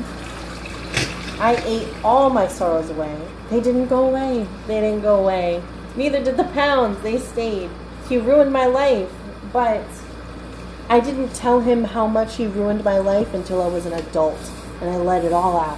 I 1.40 1.56
ate 1.66 1.88
all 2.04 2.32
my 2.32 2.48
sorrows 2.48 2.90
away. 2.90 3.16
They 3.52 3.62
didn't 3.62 3.88
go 3.88 4.08
away. 4.08 4.48
They 4.66 4.82
didn't 4.82 5.02
go 5.02 5.18
away. 5.18 5.62
Neither 5.96 6.24
did 6.24 6.36
the 6.36 6.46
pounds. 6.46 7.00
They 7.04 7.20
stayed. 7.20 7.70
He 8.10 8.18
ruined 8.18 8.52
my 8.52 8.66
life. 8.66 9.12
But 9.54 9.86
I 10.90 11.00
didn't 11.00 11.36
tell 11.36 11.60
him 11.60 11.84
how 11.84 12.08
much 12.08 12.38
he 12.38 12.48
ruined 12.48 12.84
my 12.84 12.98
life 12.98 13.36
until 13.36 13.62
I 13.62 13.68
was 13.68 13.86
an 13.86 13.94
adult. 13.94 14.40
And 14.82 14.90
I 14.90 14.98
let 14.98 15.24
it 15.24 15.32
all 15.32 15.60
out. 15.60 15.78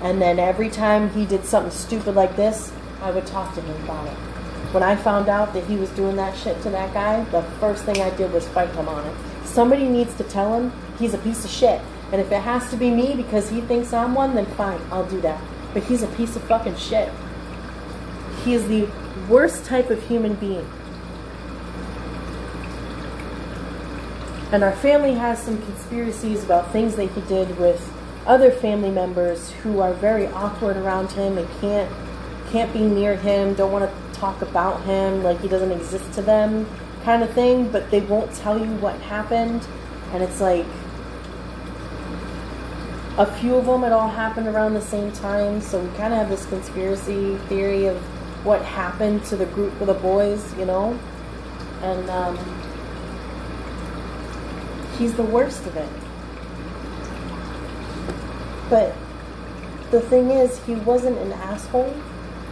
And 0.00 0.20
then 0.20 0.38
every 0.38 0.70
time 0.70 1.10
he 1.10 1.26
did 1.26 1.44
something 1.44 1.70
stupid 1.70 2.14
like 2.14 2.34
this, 2.34 2.72
I 3.02 3.10
would 3.10 3.26
talk 3.26 3.54
to 3.56 3.60
him 3.60 3.84
about 3.84 4.06
it. 4.06 4.33
When 4.74 4.82
I 4.82 4.96
found 4.96 5.28
out 5.28 5.52
that 5.54 5.62
he 5.66 5.76
was 5.76 5.88
doing 5.90 6.16
that 6.16 6.36
shit 6.36 6.60
to 6.62 6.70
that 6.70 6.92
guy, 6.92 7.22
the 7.30 7.42
first 7.60 7.84
thing 7.84 8.02
I 8.02 8.10
did 8.16 8.32
was 8.32 8.48
fight 8.48 8.74
him 8.74 8.88
on 8.88 9.06
it. 9.06 9.14
Somebody 9.44 9.86
needs 9.86 10.12
to 10.16 10.24
tell 10.24 10.52
him 10.58 10.72
he's 10.98 11.14
a 11.14 11.18
piece 11.18 11.44
of 11.44 11.50
shit. 11.52 11.80
And 12.10 12.20
if 12.20 12.32
it 12.32 12.40
has 12.40 12.68
to 12.70 12.76
be 12.76 12.90
me 12.90 13.14
because 13.14 13.48
he 13.48 13.60
thinks 13.60 13.92
I'm 13.92 14.16
one, 14.16 14.34
then 14.34 14.46
fine, 14.46 14.80
I'll 14.90 15.08
do 15.08 15.20
that. 15.20 15.40
But 15.72 15.84
he's 15.84 16.02
a 16.02 16.08
piece 16.08 16.34
of 16.34 16.42
fucking 16.42 16.74
shit. 16.74 17.08
He 18.42 18.54
is 18.54 18.66
the 18.66 18.88
worst 19.28 19.64
type 19.64 19.90
of 19.90 20.02
human 20.08 20.34
being. 20.34 20.68
And 24.50 24.64
our 24.64 24.74
family 24.74 25.14
has 25.14 25.40
some 25.40 25.62
conspiracies 25.62 26.42
about 26.42 26.72
things 26.72 26.96
that 26.96 27.12
he 27.12 27.20
did 27.28 27.56
with 27.60 27.92
other 28.26 28.50
family 28.50 28.90
members 28.90 29.52
who 29.62 29.78
are 29.78 29.94
very 29.94 30.26
awkward 30.26 30.76
around 30.76 31.12
him 31.12 31.38
and 31.38 31.48
can't 31.60 31.88
can't 32.50 32.72
be 32.72 32.80
near 32.80 33.16
him, 33.16 33.54
don't 33.54 33.72
want 33.72 33.88
to 33.88 34.03
talk 34.14 34.42
about 34.42 34.82
him, 34.84 35.22
like 35.22 35.40
he 35.40 35.48
doesn't 35.48 35.72
exist 35.72 36.12
to 36.14 36.22
them, 36.22 36.66
kind 37.02 37.22
of 37.22 37.32
thing, 37.32 37.68
but 37.68 37.90
they 37.90 38.00
won't 38.00 38.32
tell 38.34 38.58
you 38.58 38.72
what 38.76 38.98
happened. 39.02 39.66
And 40.12 40.22
it's 40.22 40.40
like 40.40 40.66
a 43.18 43.26
few 43.26 43.56
of 43.56 43.66
them, 43.66 43.84
it 43.84 43.92
all 43.92 44.08
happened 44.08 44.48
around 44.48 44.74
the 44.74 44.80
same 44.80 45.12
time. 45.12 45.60
So 45.60 45.80
we 45.80 45.88
kind 45.96 46.12
of 46.12 46.18
have 46.18 46.28
this 46.28 46.46
conspiracy 46.46 47.36
theory 47.48 47.86
of 47.86 47.96
what 48.44 48.62
happened 48.62 49.24
to 49.24 49.36
the 49.36 49.46
group 49.46 49.80
of 49.80 49.86
the 49.86 49.94
boys, 49.94 50.56
you 50.58 50.64
know? 50.64 50.98
And 51.82 52.10
um, 52.10 52.36
he's 54.98 55.14
the 55.14 55.22
worst 55.22 55.66
of 55.66 55.76
it. 55.76 55.88
But 58.70 58.94
the 59.90 60.00
thing 60.00 60.30
is, 60.30 60.62
he 60.64 60.74
wasn't 60.74 61.18
an 61.18 61.32
asshole 61.32 61.94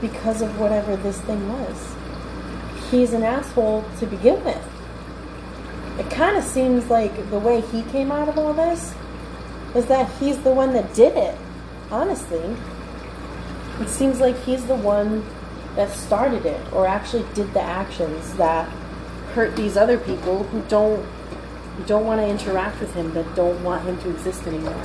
because 0.03 0.43
of 0.43 0.59
whatever 0.61 0.97
this 0.97 1.19
thing 1.23 1.49
was. 1.49 1.95
He's 2.91 3.15
an 3.15 3.23
asshole 3.23 3.87
to 4.01 4.07
begin 4.07 4.45
with. 4.45 4.69
It 5.99 6.11
kind 6.11 6.37
of 6.37 6.45
seems 6.45 6.91
like 6.91 7.31
the 7.31 7.39
way 7.39 7.63
he 7.63 7.83
came 7.85 8.13
out 8.13 8.29
of 8.29 8.37
all 8.37 8.53
this 8.53 8.95
is 9.75 9.87
that 9.87 10.11
he's 10.19 10.39
the 10.43 10.53
one 10.53 10.75
that 10.75 10.93
did 10.93 11.17
it. 11.17 11.39
Honestly, 11.91 12.55
it 13.81 13.89
seems 13.89 14.21
like 14.21 14.37
he's 14.43 14.67
the 14.67 14.75
one 14.75 15.25
that 15.77 15.91
started 15.91 16.45
it 16.45 16.73
or 16.73 16.87
actually 16.87 17.25
did 17.33 17.55
the 17.55 17.63
actions 17.63 18.35
that 18.35 18.69
hurt 19.35 19.57
these 19.57 19.77
other 19.77 19.97
people 19.97 20.45
who 20.45 20.61
don't 20.69 21.07
don't 21.87 22.05
want 22.05 22.21
to 22.21 22.29
interact 22.29 22.79
with 22.81 22.93
him 22.93 23.15
that 23.15 23.35
don't 23.35 23.63
want 23.65 23.83
him 23.85 23.97
to 24.03 24.11
exist 24.11 24.47
anymore. 24.47 24.77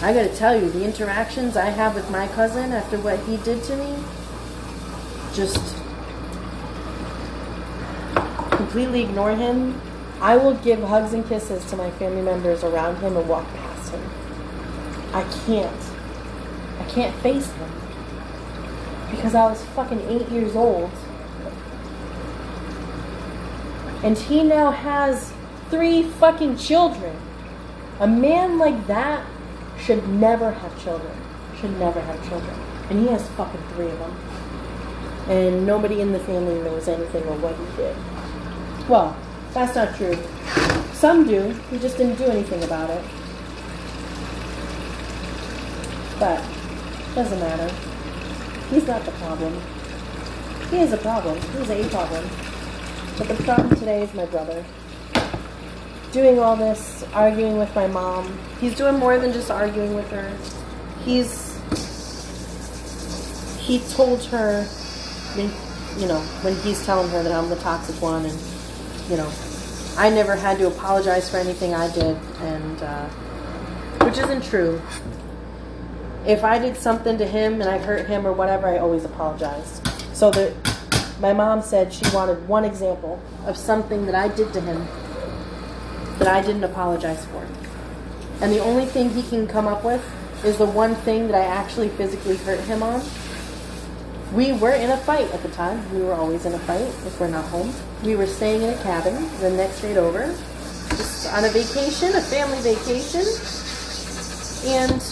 I 0.00 0.12
gotta 0.12 0.32
tell 0.34 0.60
you, 0.60 0.70
the 0.70 0.84
interactions 0.84 1.56
I 1.56 1.70
have 1.70 1.96
with 1.96 2.08
my 2.08 2.28
cousin 2.28 2.72
after 2.72 2.98
what 2.98 3.18
he 3.20 3.36
did 3.38 3.64
to 3.64 3.76
me, 3.76 3.96
just 5.34 5.76
completely 8.50 9.02
ignore 9.02 9.34
him. 9.34 9.80
I 10.20 10.36
will 10.36 10.54
give 10.54 10.80
hugs 10.82 11.14
and 11.14 11.26
kisses 11.26 11.64
to 11.70 11.76
my 11.76 11.90
family 11.92 12.22
members 12.22 12.62
around 12.62 12.96
him 12.98 13.16
and 13.16 13.28
walk 13.28 13.44
past 13.54 13.92
him. 13.92 14.02
I 15.12 15.24
can't. 15.46 15.82
I 16.78 16.84
can't 16.84 17.14
face 17.16 17.50
him. 17.50 17.70
Because 19.10 19.34
I 19.34 19.46
was 19.46 19.64
fucking 19.74 20.00
eight 20.08 20.28
years 20.28 20.54
old. 20.54 20.90
And 24.04 24.16
he 24.16 24.44
now 24.44 24.70
has 24.70 25.32
three 25.70 26.04
fucking 26.04 26.56
children. 26.56 27.16
A 27.98 28.06
man 28.06 28.58
like 28.58 28.86
that 28.86 29.26
should 29.78 30.06
never 30.08 30.50
have 30.50 30.82
children. 30.82 31.12
Should 31.60 31.78
never 31.78 32.00
have 32.00 32.28
children. 32.28 32.54
And 32.90 33.00
he 33.00 33.08
has 33.08 33.26
fucking 33.30 33.62
three 33.74 33.88
of 33.88 33.98
them. 33.98 34.16
And 35.28 35.66
nobody 35.66 36.00
in 36.00 36.12
the 36.12 36.20
family 36.20 36.54
knows 36.62 36.88
anything 36.88 37.26
of 37.28 37.42
what 37.42 37.54
he 37.56 37.76
did. 37.76 37.96
Well, 38.88 39.16
that's 39.52 39.74
not 39.74 39.94
true. 39.96 40.16
Some 40.92 41.26
do. 41.26 41.54
He 41.70 41.78
just 41.78 41.96
didn't 41.96 42.16
do 42.16 42.24
anything 42.24 42.62
about 42.64 42.90
it. 42.90 43.04
But, 46.18 46.42
doesn't 47.14 47.38
matter. 47.38 47.72
He's 48.70 48.86
not 48.86 49.04
the 49.04 49.12
problem. 49.12 49.60
He 50.70 50.78
is 50.78 50.92
a 50.92 50.98
problem. 50.98 51.40
He's 51.56 51.70
a 51.70 51.88
problem. 51.88 52.28
But 53.16 53.28
the 53.28 53.42
problem 53.42 53.70
today 53.76 54.02
is 54.02 54.14
my 54.14 54.26
brother 54.26 54.64
doing 56.12 56.38
all 56.38 56.56
this, 56.56 57.04
arguing 57.12 57.58
with 57.58 57.74
my 57.74 57.86
mom. 57.86 58.38
He's 58.60 58.74
doing 58.74 58.98
more 58.98 59.18
than 59.18 59.32
just 59.32 59.50
arguing 59.50 59.94
with 59.94 60.10
her. 60.10 60.30
He's 61.04 61.48
he 63.58 63.80
told 63.90 64.24
her, 64.24 64.66
you 65.36 66.06
know, 66.06 66.20
when 66.40 66.56
he's 66.56 66.84
telling 66.86 67.10
her 67.10 67.22
that 67.22 67.32
I'm 67.32 67.50
the 67.50 67.56
toxic 67.56 68.00
one, 68.00 68.24
and 68.24 68.38
you 69.10 69.16
know, 69.16 69.30
I 69.96 70.08
never 70.08 70.34
had 70.34 70.58
to 70.58 70.68
apologize 70.68 71.28
for 71.30 71.36
anything 71.36 71.74
I 71.74 71.92
did, 71.92 72.16
and 72.40 72.82
uh, 72.82 73.08
which 74.04 74.18
isn't 74.18 74.44
true. 74.44 74.80
If 76.26 76.44
I 76.44 76.58
did 76.58 76.76
something 76.76 77.16
to 77.18 77.26
him 77.26 77.60
and 77.60 77.64
I 77.64 77.78
hurt 77.78 78.06
him 78.06 78.26
or 78.26 78.32
whatever, 78.32 78.68
I 78.68 78.78
always 78.78 79.04
apologized. 79.04 79.86
So 80.14 80.30
that 80.32 80.52
my 81.20 81.32
mom 81.32 81.62
said 81.62 81.92
she 81.92 82.04
wanted 82.12 82.46
one 82.48 82.64
example 82.64 83.20
of 83.46 83.56
something 83.56 84.04
that 84.06 84.14
I 84.14 84.28
did 84.28 84.52
to 84.52 84.60
him 84.60 84.86
that 86.28 86.44
I 86.44 86.46
didn't 86.46 86.64
apologize 86.64 87.24
for. 87.24 87.46
And 88.42 88.52
the 88.52 88.58
only 88.58 88.84
thing 88.84 89.08
he 89.08 89.22
can 89.22 89.46
come 89.46 89.66
up 89.66 89.82
with 89.82 90.04
is 90.44 90.58
the 90.58 90.66
one 90.66 90.94
thing 90.94 91.26
that 91.28 91.34
I 91.34 91.44
actually 91.44 91.88
physically 91.88 92.36
hurt 92.36 92.60
him 92.60 92.82
on. 92.82 93.02
We 94.34 94.52
were 94.52 94.72
in 94.72 94.90
a 94.90 94.98
fight 94.98 95.32
at 95.32 95.42
the 95.42 95.48
time. 95.48 95.80
We 95.94 96.02
were 96.02 96.12
always 96.12 96.44
in 96.44 96.52
a 96.52 96.58
fight 96.58 96.82
if 96.82 97.18
we're 97.18 97.28
not 97.28 97.46
home. 97.46 97.72
We 98.04 98.14
were 98.14 98.26
staying 98.26 98.60
in 98.60 98.74
a 98.74 98.82
cabin 98.82 99.14
the 99.40 99.50
next 99.50 99.76
state 99.76 99.96
over, 99.96 100.26
just 100.90 101.32
on 101.32 101.46
a 101.46 101.48
vacation, 101.48 102.14
a 102.14 102.20
family 102.20 102.60
vacation. 102.60 103.24
And 104.68 105.02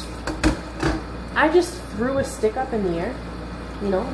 I 1.34 1.48
just 1.48 1.80
threw 1.96 2.18
a 2.18 2.24
stick 2.24 2.58
up 2.58 2.74
in 2.74 2.82
the 2.92 2.98
air, 2.98 3.14
you 3.80 3.88
know. 3.88 4.06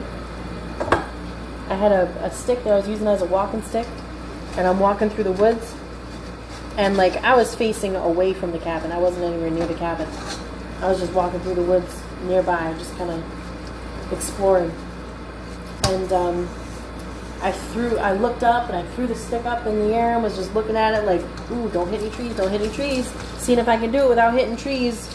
I 1.68 1.74
had 1.74 1.90
a, 1.90 2.06
a 2.24 2.30
stick 2.30 2.62
that 2.62 2.72
I 2.72 2.76
was 2.76 2.88
using 2.88 3.08
as 3.08 3.22
a 3.22 3.26
walking 3.26 3.62
stick, 3.62 3.88
and 4.56 4.68
I'm 4.68 4.78
walking 4.78 5.10
through 5.10 5.24
the 5.24 5.32
woods, 5.32 5.74
and 6.76 6.96
like 6.96 7.16
I 7.24 7.34
was 7.36 7.54
facing 7.54 7.96
away 7.96 8.32
from 8.32 8.52
the 8.52 8.58
cabin. 8.58 8.92
I 8.92 8.98
wasn't 8.98 9.24
anywhere 9.24 9.50
near 9.50 9.66
the 9.66 9.74
cabin. 9.74 10.08
I 10.80 10.88
was 10.88 11.00
just 11.00 11.12
walking 11.12 11.40
through 11.40 11.54
the 11.54 11.62
woods 11.62 12.02
nearby, 12.24 12.74
just 12.78 12.96
kind 12.96 13.10
of 13.10 14.12
exploring. 14.12 14.72
And 15.84 16.12
um, 16.12 16.48
I 17.42 17.52
threw, 17.52 17.98
I 17.98 18.12
looked 18.12 18.44
up 18.44 18.68
and 18.68 18.76
I 18.76 18.90
threw 18.94 19.06
the 19.06 19.14
stick 19.14 19.44
up 19.44 19.66
in 19.66 19.76
the 19.88 19.94
air 19.94 20.14
and 20.14 20.22
was 20.22 20.36
just 20.36 20.54
looking 20.54 20.76
at 20.76 20.94
it 20.94 21.04
like, 21.04 21.20
ooh, 21.50 21.68
don't 21.70 21.88
hit 21.88 22.00
any 22.00 22.10
trees, 22.10 22.36
don't 22.36 22.50
hit 22.50 22.60
any 22.60 22.72
trees. 22.72 23.08
Seeing 23.38 23.58
if 23.58 23.68
I 23.68 23.76
can 23.76 23.90
do 23.90 24.04
it 24.04 24.08
without 24.08 24.32
hitting 24.34 24.56
trees. 24.56 25.08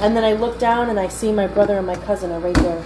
And 0.00 0.16
then 0.16 0.24
I 0.24 0.32
looked 0.32 0.60
down 0.60 0.90
and 0.90 0.98
I 0.98 1.08
see 1.08 1.30
my 1.32 1.46
brother 1.46 1.78
and 1.78 1.86
my 1.86 1.96
cousin 1.96 2.32
are 2.32 2.40
right 2.40 2.54
there. 2.54 2.84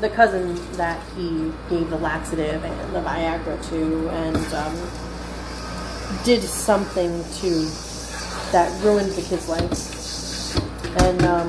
The 0.00 0.10
cousin 0.10 0.54
that 0.72 1.02
he 1.14 1.52
gave 1.68 1.90
the 1.90 1.98
laxative 1.98 2.64
and 2.64 2.94
the 2.94 3.00
Viagra 3.00 3.68
to, 3.68 4.08
and 4.10 4.54
um, 4.54 5.09
did 6.24 6.42
something 6.42 7.24
to 7.40 7.64
that 8.52 8.70
ruined 8.82 9.12
the 9.12 9.22
kid's 9.22 9.48
life. 9.48 9.96
And 11.02 11.22
um, 11.22 11.48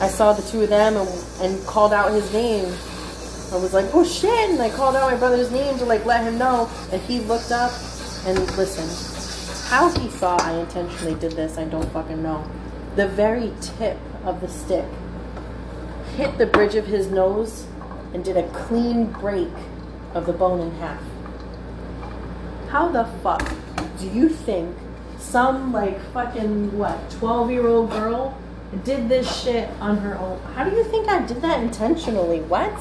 I 0.00 0.08
saw 0.08 0.32
the 0.32 0.42
two 0.42 0.62
of 0.62 0.68
them 0.68 0.96
and, 0.96 1.08
and 1.40 1.66
called 1.66 1.92
out 1.92 2.12
his 2.12 2.30
name. 2.32 2.66
I 3.52 3.56
was 3.56 3.72
like, 3.72 3.86
oh 3.94 4.04
shit! 4.04 4.50
And 4.50 4.60
I 4.60 4.68
called 4.70 4.96
out 4.96 5.10
my 5.10 5.16
brother's 5.16 5.50
name 5.50 5.78
to 5.78 5.84
like 5.84 6.04
let 6.04 6.24
him 6.24 6.38
know. 6.38 6.70
And 6.92 7.00
he 7.02 7.20
looked 7.20 7.52
up 7.52 7.72
and 8.26 8.38
listened. 8.56 8.90
How 9.70 9.88
he 9.98 10.10
saw 10.10 10.36
I 10.36 10.52
intentionally 10.52 11.14
did 11.18 11.32
this, 11.32 11.56
I 11.56 11.64
don't 11.64 11.90
fucking 11.92 12.22
know. 12.22 12.48
The 12.96 13.08
very 13.08 13.52
tip 13.60 13.98
of 14.24 14.40
the 14.40 14.48
stick 14.48 14.86
hit 16.16 16.36
the 16.38 16.46
bridge 16.46 16.74
of 16.74 16.86
his 16.86 17.10
nose 17.10 17.66
and 18.12 18.24
did 18.24 18.36
a 18.36 18.48
clean 18.50 19.06
break 19.06 19.48
of 20.14 20.26
the 20.26 20.32
bone 20.32 20.60
in 20.60 20.70
half 20.76 21.02
how 22.74 22.88
the 22.88 23.04
fuck 23.22 23.52
do 24.00 24.08
you 24.08 24.28
think 24.28 24.76
some 25.16 25.72
like 25.72 25.96
fucking 26.12 26.76
what 26.76 26.98
12 27.12 27.52
year 27.52 27.68
old 27.68 27.88
girl 27.88 28.36
did 28.82 29.08
this 29.08 29.44
shit 29.44 29.70
on 29.78 29.96
her 29.98 30.18
own? 30.18 30.40
How 30.56 30.68
do 30.68 30.74
you 30.74 30.82
think 30.82 31.08
i 31.08 31.24
did 31.24 31.40
that 31.42 31.62
intentionally? 31.62 32.40
What? 32.40 32.76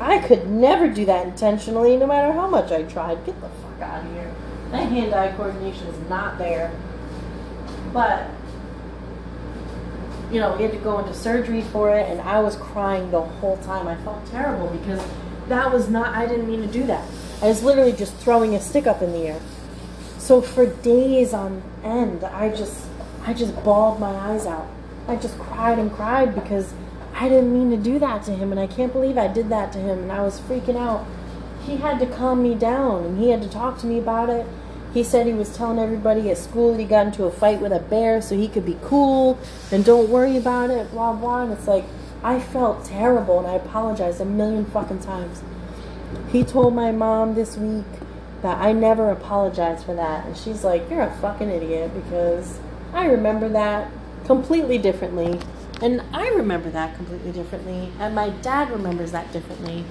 I 0.00 0.16
could 0.20 0.48
never 0.48 0.88
do 0.88 1.04
that 1.04 1.26
intentionally 1.26 1.98
no 1.98 2.06
matter 2.06 2.32
how 2.32 2.48
much 2.48 2.72
i 2.72 2.84
tried. 2.84 3.22
Get 3.26 3.38
the 3.42 3.50
fuck 3.50 3.82
out 3.82 4.02
of 4.02 4.12
here. 4.12 4.34
That 4.70 4.88
hand-eye 4.88 5.36
coordination 5.36 5.88
is 5.88 6.08
not 6.08 6.38
there. 6.38 6.72
But 7.92 8.30
you 10.32 10.40
know, 10.40 10.56
we 10.56 10.62
had 10.62 10.72
to 10.72 10.78
go 10.78 11.00
into 11.00 11.12
surgery 11.12 11.60
for 11.60 11.94
it, 11.94 12.10
and 12.10 12.22
I 12.22 12.40
was 12.40 12.56
crying 12.56 13.10
the 13.10 13.20
whole 13.20 13.58
time. 13.58 13.88
I 13.88 13.96
felt 13.96 14.24
terrible 14.30 14.68
because 14.70 15.06
that 15.48 15.70
was 15.70 15.90
not, 15.90 16.16
I 16.16 16.26
didn't 16.26 16.48
mean 16.48 16.62
to 16.62 16.66
do 16.66 16.86
that. 16.86 17.06
I 17.42 17.48
was 17.48 17.62
literally 17.62 17.92
just 17.92 18.14
throwing 18.16 18.54
a 18.54 18.60
stick 18.60 18.86
up 18.86 19.02
in 19.02 19.12
the 19.12 19.26
air. 19.26 19.40
So 20.18 20.40
for 20.40 20.66
days 20.66 21.34
on 21.34 21.62
end, 21.84 22.24
I 22.24 22.48
just, 22.48 22.86
I 23.26 23.34
just 23.34 23.54
bawled 23.62 24.00
my 24.00 24.10
eyes 24.10 24.46
out. 24.46 24.68
I 25.06 25.16
just 25.16 25.38
cried 25.38 25.78
and 25.78 25.92
cried 25.92 26.34
because 26.34 26.72
I 27.14 27.28
didn't 27.28 27.52
mean 27.52 27.70
to 27.70 27.76
do 27.76 27.98
that 27.98 28.24
to 28.24 28.32
him, 28.32 28.50
and 28.50 28.60
I 28.60 28.66
can't 28.66 28.92
believe 28.92 29.16
I 29.16 29.28
did 29.28 29.48
that 29.50 29.72
to 29.72 29.78
him, 29.78 30.00
and 30.00 30.12
I 30.12 30.22
was 30.22 30.40
freaking 30.40 30.76
out. 30.76 31.06
He 31.64 31.76
had 31.76 31.98
to 32.00 32.06
calm 32.06 32.42
me 32.42 32.54
down, 32.54 33.04
and 33.04 33.18
he 33.18 33.30
had 33.30 33.42
to 33.42 33.48
talk 33.48 33.78
to 33.80 33.86
me 33.86 33.98
about 33.98 34.30
it. 34.30 34.46
He 34.92 35.02
said 35.02 35.26
he 35.26 35.34
was 35.34 35.54
telling 35.54 35.78
everybody 35.78 36.30
at 36.30 36.38
school 36.38 36.72
that 36.72 36.80
he 36.80 36.86
got 36.86 37.06
into 37.06 37.24
a 37.24 37.30
fight 37.30 37.60
with 37.60 37.72
a 37.72 37.80
bear 37.80 38.22
so 38.22 38.36
he 38.36 38.48
could 38.48 38.64
be 38.64 38.78
cool 38.82 39.38
and 39.70 39.84
don't 39.84 40.08
worry 40.08 40.38
about 40.38 40.70
it, 40.70 40.90
blah, 40.90 41.12
blah. 41.12 41.42
And 41.42 41.52
it's 41.52 41.68
like, 41.68 41.84
I 42.22 42.40
felt 42.40 42.84
terrible, 42.84 43.38
and 43.38 43.46
I 43.46 43.54
apologized 43.54 44.20
a 44.20 44.24
million 44.24 44.64
fucking 44.64 45.00
times. 45.00 45.42
He 46.30 46.44
told 46.44 46.74
my 46.74 46.92
mom 46.92 47.34
this 47.34 47.56
week 47.56 47.84
that 48.42 48.58
I 48.58 48.72
never 48.72 49.10
apologized 49.10 49.84
for 49.84 49.94
that, 49.94 50.26
and 50.26 50.36
she's 50.36 50.64
like, 50.64 50.88
You're 50.90 51.02
a 51.02 51.14
fucking 51.20 51.50
idiot 51.50 51.92
because 51.94 52.58
I 52.92 53.06
remember 53.06 53.48
that 53.50 53.90
completely 54.24 54.78
differently. 54.78 55.40
And 55.82 56.02
I 56.12 56.28
remember 56.28 56.70
that 56.70 56.96
completely 56.96 57.32
differently, 57.32 57.92
and 57.98 58.14
my 58.14 58.30
dad 58.30 58.70
remembers 58.70 59.12
that 59.12 59.30
differently. 59.32 59.84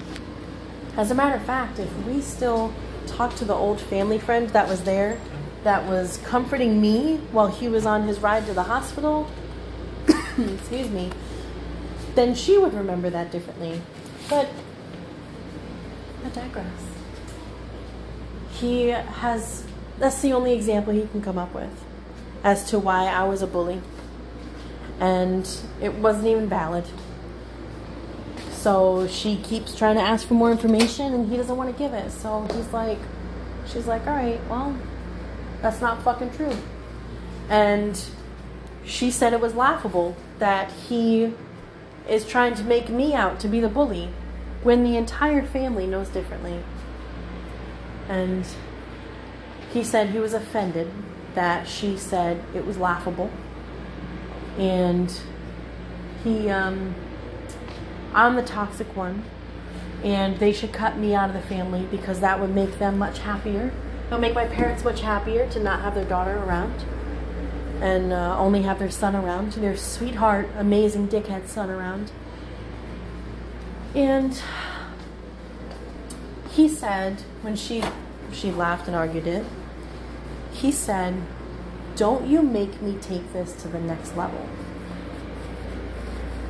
As 0.96 1.10
a 1.10 1.14
matter 1.14 1.36
of 1.36 1.42
fact, 1.44 1.78
if 1.78 2.06
we 2.06 2.20
still 2.20 2.72
talk 3.06 3.36
to 3.36 3.44
the 3.44 3.54
old 3.54 3.80
family 3.80 4.18
friend 4.18 4.48
that 4.50 4.68
was 4.68 4.82
there, 4.82 5.20
that 5.62 5.88
was 5.88 6.18
comforting 6.24 6.80
me 6.80 7.18
while 7.30 7.48
he 7.48 7.68
was 7.68 7.86
on 7.86 8.02
his 8.08 8.18
ride 8.18 8.46
to 8.46 8.52
the 8.52 8.64
hospital, 8.64 9.28
excuse 10.08 10.88
me, 10.88 11.10
then 12.14 12.34
she 12.34 12.58
would 12.58 12.74
remember 12.74 13.10
that 13.10 13.30
differently. 13.30 13.80
But 14.28 14.48
I 16.26 16.28
digress. 16.30 16.66
He 18.50 18.88
has, 18.88 19.64
that's 19.98 20.20
the 20.22 20.32
only 20.32 20.52
example 20.54 20.92
he 20.92 21.06
can 21.06 21.22
come 21.22 21.38
up 21.38 21.54
with 21.54 21.70
as 22.42 22.68
to 22.70 22.78
why 22.78 23.06
I 23.06 23.24
was 23.24 23.42
a 23.42 23.46
bully 23.46 23.80
and 24.98 25.48
it 25.80 25.94
wasn't 25.94 26.26
even 26.26 26.48
valid. 26.48 26.84
So 28.50 29.06
she 29.06 29.36
keeps 29.36 29.76
trying 29.76 29.96
to 29.96 30.02
ask 30.02 30.26
for 30.26 30.34
more 30.34 30.50
information 30.50 31.14
and 31.14 31.30
he 31.30 31.36
doesn't 31.36 31.56
want 31.56 31.72
to 31.72 31.78
give 31.78 31.92
it. 31.92 32.10
So 32.10 32.48
he's 32.52 32.72
like, 32.72 32.98
she's 33.66 33.86
like, 33.86 34.06
all 34.06 34.14
right, 34.14 34.40
well, 34.48 34.76
that's 35.62 35.80
not 35.80 36.02
fucking 36.02 36.32
true. 36.32 36.56
And 37.48 38.00
she 38.84 39.10
said 39.10 39.32
it 39.32 39.40
was 39.40 39.54
laughable 39.54 40.16
that 40.38 40.72
he 40.72 41.34
is 42.08 42.26
trying 42.26 42.54
to 42.54 42.64
make 42.64 42.88
me 42.88 43.14
out 43.14 43.38
to 43.40 43.48
be 43.48 43.60
the 43.60 43.68
bully 43.68 44.08
when 44.66 44.82
the 44.82 44.96
entire 44.96 45.46
family 45.46 45.86
knows 45.86 46.08
differently. 46.08 46.60
And 48.08 48.44
he 49.72 49.84
said 49.84 50.10
he 50.10 50.18
was 50.18 50.34
offended 50.34 50.90
that 51.36 51.68
she 51.68 51.96
said 51.96 52.42
it 52.52 52.66
was 52.66 52.76
laughable. 52.76 53.30
And 54.58 55.16
he 56.24 56.50
um, 56.50 56.96
I'm 58.12 58.34
the 58.34 58.42
toxic 58.42 58.96
one 58.96 59.22
and 60.02 60.36
they 60.40 60.52
should 60.52 60.72
cut 60.72 60.98
me 60.98 61.14
out 61.14 61.30
of 61.30 61.36
the 61.36 61.48
family 61.48 61.86
because 61.88 62.18
that 62.18 62.40
would 62.40 62.52
make 62.52 62.80
them 62.80 62.98
much 62.98 63.20
happier. 63.20 63.72
It 64.06 64.10
would 64.10 64.20
make 64.20 64.34
my 64.34 64.46
parents 64.46 64.82
much 64.82 65.00
happier 65.00 65.48
to 65.50 65.60
not 65.60 65.80
have 65.82 65.94
their 65.94 66.04
daughter 66.04 66.38
around 66.38 66.84
and 67.80 68.12
uh, 68.12 68.36
only 68.36 68.62
have 68.62 68.80
their 68.80 68.90
son 68.90 69.14
around. 69.14 69.52
Their 69.52 69.76
sweetheart 69.76 70.48
amazing 70.56 71.06
dickhead 71.06 71.46
son 71.46 71.70
around 71.70 72.10
and 73.96 74.40
he 76.50 76.68
said 76.68 77.20
when 77.42 77.56
she 77.56 77.82
she 78.32 78.52
laughed 78.52 78.86
and 78.86 78.94
argued 78.94 79.26
it 79.26 79.44
he 80.52 80.70
said 80.70 81.14
don't 81.96 82.26
you 82.26 82.42
make 82.42 82.82
me 82.82 82.98
take 83.00 83.32
this 83.32 83.54
to 83.62 83.68
the 83.68 83.80
next 83.80 84.14
level. 84.16 84.46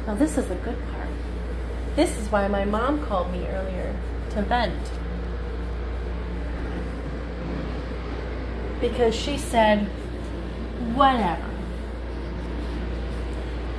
Now, 0.06 0.14
this 0.14 0.36
is 0.36 0.46
the 0.46 0.56
good 0.56 0.76
part. 0.90 1.08
This 1.94 2.18
is 2.18 2.28
why 2.32 2.48
my 2.48 2.64
mom 2.64 3.06
called 3.06 3.30
me 3.30 3.46
earlier 3.46 3.96
to 4.30 4.42
vent. 4.42 4.90
Because 8.80 9.14
she 9.14 9.38
said, 9.38 9.86
whatever. 10.94 11.48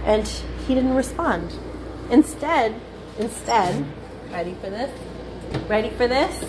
And 0.06 0.26
he 0.66 0.74
didn't 0.74 0.96
respond. 0.96 1.54
Instead, 2.10 2.80
instead, 3.20 3.86
ready 4.32 4.56
for 4.62 4.70
this? 4.70 4.92
Ready 5.68 5.90
for 5.92 6.08
this? 6.08 6.46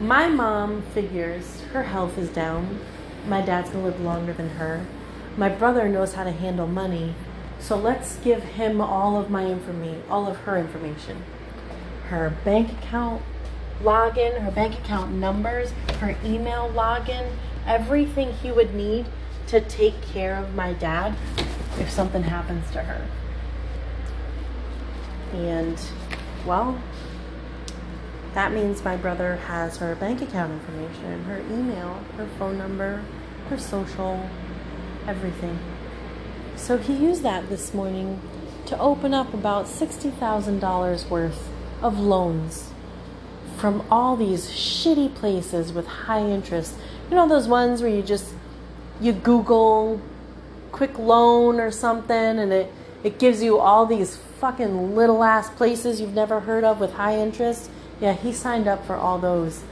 My 0.00 0.28
mom 0.28 0.82
figures 0.92 1.62
her 1.72 1.84
health 1.84 2.18
is 2.18 2.28
down 2.30 2.80
my 3.26 3.40
dad's 3.40 3.70
gonna 3.70 3.84
live 3.84 4.00
longer 4.00 4.32
than 4.32 4.50
her. 4.50 4.86
My 5.36 5.48
brother 5.48 5.88
knows 5.88 6.14
how 6.14 6.24
to 6.24 6.30
handle 6.30 6.66
money, 6.66 7.14
so 7.58 7.76
let's 7.76 8.16
give 8.18 8.42
him 8.42 8.80
all 8.80 9.18
of 9.18 9.30
my 9.30 9.46
information, 9.46 10.02
all 10.08 10.28
of 10.28 10.36
her 10.38 10.56
information. 10.56 11.22
Her 12.08 12.34
bank 12.44 12.72
account 12.72 13.22
login, 13.82 14.40
her 14.40 14.50
bank 14.50 14.78
account 14.78 15.12
numbers, 15.12 15.72
her 16.00 16.16
email 16.24 16.70
login, 16.74 17.32
everything 17.66 18.32
he 18.32 18.52
would 18.52 18.74
need 18.74 19.06
to 19.48 19.60
take 19.60 20.00
care 20.02 20.36
of 20.36 20.54
my 20.54 20.72
dad 20.72 21.16
if 21.78 21.90
something 21.90 22.22
happens 22.22 22.70
to 22.70 22.80
her. 22.80 23.06
And, 25.32 25.80
well, 26.46 26.80
that 28.34 28.52
means 28.52 28.84
my 28.84 28.96
brother 28.96 29.36
has 29.36 29.78
her 29.78 29.94
bank 29.94 30.22
account 30.22 30.52
information, 30.52 31.24
her 31.24 31.40
email, 31.40 31.94
her 32.16 32.26
phone 32.38 32.58
number, 32.58 33.02
her 33.48 33.58
social, 33.58 34.28
everything. 35.06 35.58
So 36.56 36.78
he 36.78 36.94
used 36.94 37.22
that 37.22 37.48
this 37.48 37.72
morning 37.72 38.20
to 38.66 38.78
open 38.78 39.14
up 39.14 39.32
about 39.32 39.66
$60,000 39.66 41.08
worth 41.08 41.48
of 41.82 41.98
loans 41.98 42.72
from 43.56 43.84
all 43.90 44.16
these 44.16 44.50
shitty 44.50 45.14
places 45.14 45.72
with 45.72 45.86
high 45.86 46.20
interest. 46.20 46.74
You 47.10 47.16
know 47.16 47.28
those 47.28 47.48
ones 47.48 47.80
where 47.80 47.90
you 47.90 48.02
just 48.02 48.34
you 49.00 49.12
Google 49.12 50.00
quick 50.72 50.98
loan 50.98 51.60
or 51.60 51.70
something 51.70 52.16
and 52.16 52.52
it 52.52 52.72
it 53.02 53.18
gives 53.18 53.42
you 53.42 53.58
all 53.58 53.86
these 53.86 54.16
fucking 54.40 54.94
little 54.94 55.24
ass 55.24 55.50
places 55.50 56.00
you've 56.00 56.14
never 56.14 56.40
heard 56.40 56.64
of 56.64 56.80
with 56.80 56.94
high 56.94 57.18
interest. 57.18 57.70
Yeah, 58.00 58.12
he 58.12 58.32
signed 58.32 58.68
up 58.68 58.86
for 58.86 58.94
all 58.94 59.18
those. 59.18 59.62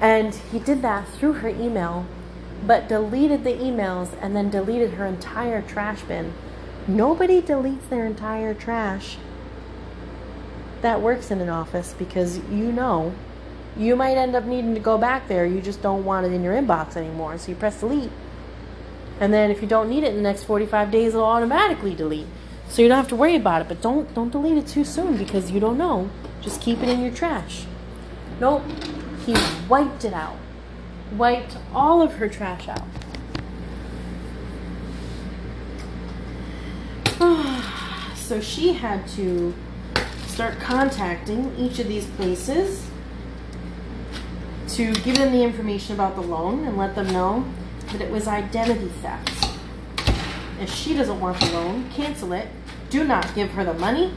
And 0.00 0.34
he 0.34 0.58
did 0.58 0.82
that 0.82 1.08
through 1.08 1.34
her 1.34 1.48
email, 1.48 2.06
but 2.66 2.88
deleted 2.88 3.44
the 3.44 3.52
emails 3.52 4.10
and 4.20 4.34
then 4.34 4.50
deleted 4.50 4.94
her 4.94 5.06
entire 5.06 5.62
trash 5.62 6.02
bin. 6.02 6.32
Nobody 6.86 7.40
deletes 7.40 7.88
their 7.88 8.06
entire 8.06 8.54
trash 8.54 9.16
that 10.80 11.00
works 11.00 11.30
in 11.30 11.40
an 11.40 11.48
office 11.48 11.94
because 11.96 12.38
you 12.50 12.72
know 12.72 13.14
you 13.76 13.96
might 13.96 14.16
end 14.16 14.34
up 14.34 14.44
needing 14.44 14.74
to 14.74 14.80
go 14.80 14.98
back 14.98 15.28
there. 15.28 15.46
You 15.46 15.60
just 15.60 15.80
don't 15.80 16.04
want 16.04 16.26
it 16.26 16.32
in 16.32 16.42
your 16.42 16.54
inbox 16.54 16.96
anymore. 16.96 17.38
So 17.38 17.50
you 17.50 17.56
press 17.56 17.80
delete. 17.80 18.10
And 19.20 19.32
then 19.32 19.50
if 19.50 19.62
you 19.62 19.68
don't 19.68 19.88
need 19.88 20.02
it 20.02 20.10
in 20.10 20.16
the 20.16 20.22
next 20.22 20.44
45 20.44 20.90
days, 20.90 21.14
it'll 21.14 21.24
automatically 21.24 21.94
delete. 21.94 22.26
So 22.72 22.80
you 22.80 22.88
don't 22.88 22.96
have 22.96 23.08
to 23.08 23.16
worry 23.16 23.36
about 23.36 23.60
it. 23.60 23.68
But 23.68 23.82
don't 23.82 24.12
don't 24.14 24.32
delete 24.32 24.56
it 24.56 24.66
too 24.66 24.82
soon 24.82 25.18
because 25.18 25.50
you 25.50 25.60
don't 25.60 25.76
know. 25.76 26.08
Just 26.40 26.62
keep 26.62 26.78
it 26.78 26.88
in 26.88 27.02
your 27.02 27.12
trash. 27.12 27.66
Nope. 28.40 28.62
He 29.26 29.36
wiped 29.68 30.06
it 30.06 30.14
out. 30.14 30.38
Wiped 31.12 31.58
all 31.74 32.00
of 32.00 32.14
her 32.14 32.30
trash 32.30 32.68
out. 32.68 32.86
so 38.16 38.40
she 38.40 38.72
had 38.72 39.06
to 39.08 39.54
start 40.26 40.58
contacting 40.58 41.54
each 41.58 41.78
of 41.78 41.88
these 41.88 42.06
places 42.06 42.88
to 44.68 44.94
give 44.94 45.18
them 45.18 45.30
the 45.30 45.42
information 45.42 45.94
about 45.94 46.14
the 46.14 46.22
loan 46.22 46.64
and 46.64 46.78
let 46.78 46.94
them 46.94 47.08
know 47.08 47.44
that 47.92 48.00
it 48.00 48.10
was 48.10 48.26
identity 48.26 48.88
theft. 49.02 49.50
If 50.58 50.72
she 50.72 50.94
doesn't 50.94 51.20
want 51.20 51.38
the 51.38 51.52
loan, 51.52 51.90
cancel 51.90 52.32
it. 52.32 52.48
Do 52.92 53.04
not 53.04 53.34
give 53.34 53.50
her 53.52 53.64
the 53.64 53.72
money 53.72 54.12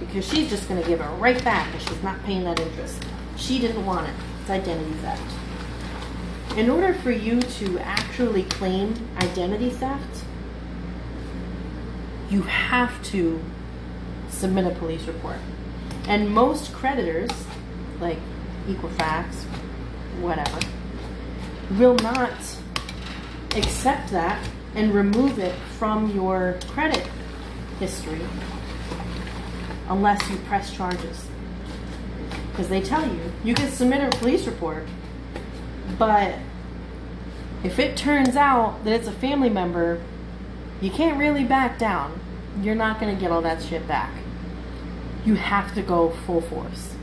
because 0.00 0.26
she's 0.26 0.48
just 0.48 0.66
going 0.66 0.80
to 0.80 0.88
give 0.88 0.98
it 0.98 1.04
right 1.18 1.44
back 1.44 1.74
if 1.74 1.86
she's 1.86 2.02
not 2.02 2.24
paying 2.24 2.44
that 2.44 2.58
interest. 2.58 3.04
She 3.36 3.58
didn't 3.58 3.84
want 3.84 4.08
it. 4.08 4.14
It's 4.40 4.48
identity 4.48 4.94
theft. 4.94 6.56
In 6.56 6.70
order 6.70 6.94
for 6.94 7.10
you 7.10 7.42
to 7.42 7.78
actually 7.80 8.44
claim 8.44 8.94
identity 9.18 9.68
theft, 9.68 10.24
you 12.30 12.40
have 12.40 13.02
to 13.10 13.42
submit 14.30 14.66
a 14.68 14.74
police 14.76 15.02
report. 15.02 15.36
And 16.08 16.30
most 16.30 16.72
creditors, 16.72 17.30
like 18.00 18.18
Equifax, 18.66 19.34
whatever, 20.22 20.60
will 21.72 21.96
not 21.96 22.32
accept 23.54 24.12
that 24.12 24.48
and 24.74 24.94
remove 24.94 25.38
it 25.38 25.54
from 25.78 26.10
your 26.16 26.58
credit 26.68 27.06
history 27.78 28.20
unless 29.88 30.28
you 30.30 30.36
press 30.38 30.72
charges. 30.72 31.26
Because 32.50 32.68
they 32.68 32.80
tell 32.80 33.06
you 33.06 33.32
you 33.42 33.54
can 33.54 33.70
submit 33.70 34.14
a 34.14 34.16
police 34.18 34.46
report, 34.46 34.86
but 35.98 36.36
if 37.62 37.78
it 37.78 37.96
turns 37.96 38.36
out 38.36 38.84
that 38.84 38.92
it's 38.92 39.08
a 39.08 39.12
family 39.12 39.50
member, 39.50 40.00
you 40.80 40.90
can't 40.90 41.18
really 41.18 41.44
back 41.44 41.78
down. 41.78 42.20
You're 42.60 42.74
not 42.74 43.00
going 43.00 43.14
to 43.14 43.20
get 43.20 43.30
all 43.30 43.42
that 43.42 43.62
shit 43.62 43.86
back. 43.88 44.12
You 45.24 45.34
have 45.34 45.74
to 45.74 45.82
go 45.82 46.10
full 46.26 46.42
force. 46.42 46.94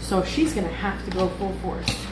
So 0.00 0.22
she's 0.24 0.52
going 0.52 0.66
to 0.66 0.74
have 0.74 1.04
to 1.04 1.10
go 1.10 1.28
full 1.28 1.52
force. 1.62 2.06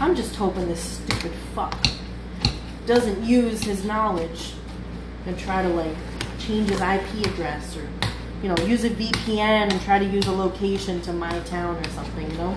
I'm 0.00 0.16
just 0.16 0.34
hoping 0.34 0.66
this 0.66 0.80
stupid 0.80 1.32
fuck 1.54 1.76
doesn't 2.86 3.22
use 3.22 3.62
his 3.62 3.84
knowledge 3.84 4.54
and 5.26 5.38
try 5.38 5.62
to 5.62 5.68
like 5.68 5.96
change 6.38 6.68
his 6.68 6.80
IP 6.80 7.26
address 7.26 7.76
or 7.76 7.88
you 8.42 8.48
know 8.48 8.56
use 8.64 8.84
a 8.84 8.90
VPN 8.90 9.70
and 9.70 9.80
try 9.82 9.98
to 9.98 10.04
use 10.04 10.26
a 10.26 10.32
location 10.32 11.00
to 11.02 11.12
my 11.12 11.38
town 11.40 11.76
or 11.76 11.88
something, 11.90 12.30
you 12.30 12.36
know? 12.38 12.54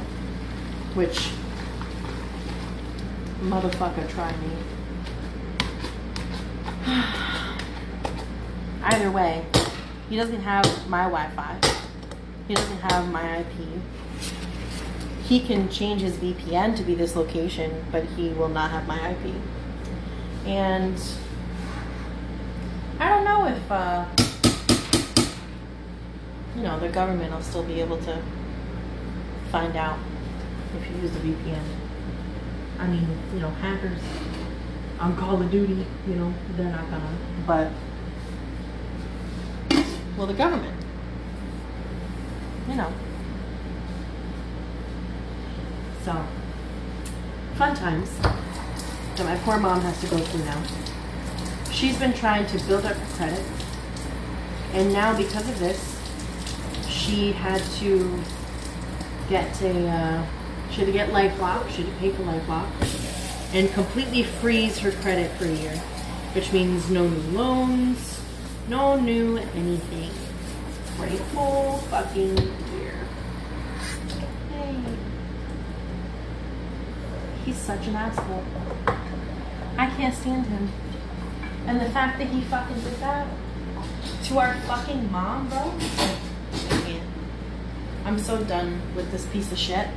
Which 0.96 1.30
motherfucker 3.42 4.10
try 4.10 4.32
me. 4.38 4.56
Either 8.84 9.12
way, 9.12 9.46
he 10.10 10.16
doesn't 10.16 10.42
have 10.42 10.66
my 10.90 11.04
Wi-Fi. 11.04 11.58
He 12.48 12.54
doesn't 12.54 12.80
have 12.80 13.10
my 13.12 13.40
IP. 13.40 13.82
He 15.26 15.40
can 15.40 15.70
change 15.70 16.02
his 16.02 16.14
VPN 16.18 16.76
to 16.78 16.84
be 16.84 16.94
this 16.94 17.16
location, 17.16 17.86
but 17.92 18.04
he 18.04 18.30
will 18.30 18.50
not 18.50 18.72
have 18.72 18.88
my 18.88 19.12
IP. 19.12 19.34
And 20.46 21.02
I 23.04 23.10
don't 23.10 23.26
know 23.26 23.46
if, 23.48 23.70
uh, 23.70 24.06
you 26.56 26.64
know, 26.64 26.80
the 26.80 26.88
government 26.88 27.34
will 27.34 27.42
still 27.42 27.64
be 27.64 27.82
able 27.82 27.98
to 27.98 28.22
find 29.52 29.76
out 29.76 30.00
if 30.78 30.90
you 30.90 31.02
use 31.02 31.12
the 31.12 31.20
VPN. 31.20 31.64
I 32.80 32.88
mean, 32.88 33.06
you 33.34 33.42
know, 33.42 33.50
hackers 33.50 34.00
on 35.02 35.18
Call 35.18 35.42
of 35.42 35.52
Duty, 35.52 35.86
you 36.08 36.16
know, 36.16 36.34
they're 36.56 36.72
not 36.72 36.90
gonna. 36.90 37.18
But, 37.46 37.72
well, 40.18 40.28
the 40.28 40.34
government, 40.34 40.80
you 42.70 42.76
know. 42.76 42.94
So, 46.06 46.26
fun 47.56 47.76
times 47.76 48.18
that 49.18 49.26
my 49.26 49.36
poor 49.40 49.60
mom 49.60 49.82
has 49.82 50.00
to 50.00 50.08
go 50.08 50.18
through 50.20 50.46
now. 50.46 50.64
She's 51.74 51.98
been 51.98 52.14
trying 52.14 52.46
to 52.48 52.58
build 52.66 52.86
up 52.86 52.96
her 52.96 53.16
credit, 53.16 53.44
and 54.74 54.94
now 54.94 55.18
because 55.18 55.50
of 55.50 55.60
this, 55.60 56.00
she 56.88 57.32
had 57.32 57.62
to 57.80 58.24
get 59.28 59.60
a, 59.64 59.88
uh, 59.90 60.26
she 60.70 60.78
had 60.78 60.86
to 60.86 60.92
get 60.92 61.10
LifeLock, 61.10 61.70
she 61.72 61.82
had 61.82 61.92
to 61.92 62.00
pay 62.00 62.12
for 62.12 62.24
LifeLock, 62.24 62.70
and 63.54 63.72
completely 63.74 64.24
freeze 64.24 64.78
her 64.80 64.92
credit 64.92 65.32
for 65.32 65.46
a 65.46 65.52
year, 65.52 65.76
which 66.34 66.54
means 66.54 66.90
no 66.92 67.10
new 67.10 67.38
loans, 67.38 68.22
no 68.70 68.96
new 68.96 69.38
anything 69.38 70.12
for 70.96 71.06
a 71.06 71.18
whole 71.34 71.80
fucking 71.90 72.38
year. 72.38 72.96
Hey. 74.52 74.76
He's 77.44 77.58
such 77.58 77.88
an 77.88 77.96
asshole. 77.96 78.44
I 79.78 79.88
can't 79.98 80.16
stand 80.16 80.46
him. 80.46 80.70
And 81.66 81.80
the 81.80 81.90
fact 81.90 82.20
that 82.20 82.28
he 82.28 82.42
fucking 82.42 82.82
did 82.82 83.00
that 83.00 83.26
to 84.26 84.40
our 84.40 84.54
fucking 84.62 85.10
mom, 85.12 85.48
bro. 85.50 85.74
I'm 88.06 88.20
so 88.20 88.44
done 88.44 88.82
with 88.96 89.12
this 89.12 89.26
piece 89.28 89.52
of 89.52 89.58
shit. 89.58 89.88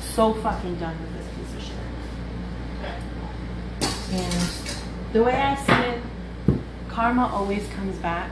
So 0.00 0.32
fucking 0.34 0.76
done 0.76 0.96
with 1.00 1.12
this 1.16 1.26
piece 1.36 1.54
of 1.56 1.62
shit. 1.62 1.74
And 4.12 4.50
the 5.12 5.24
way 5.24 5.34
I 5.34 5.56
see 5.56 5.72
it, 5.72 6.00
karma 6.88 7.26
always 7.26 7.66
comes 7.74 7.98
back. 7.98 8.30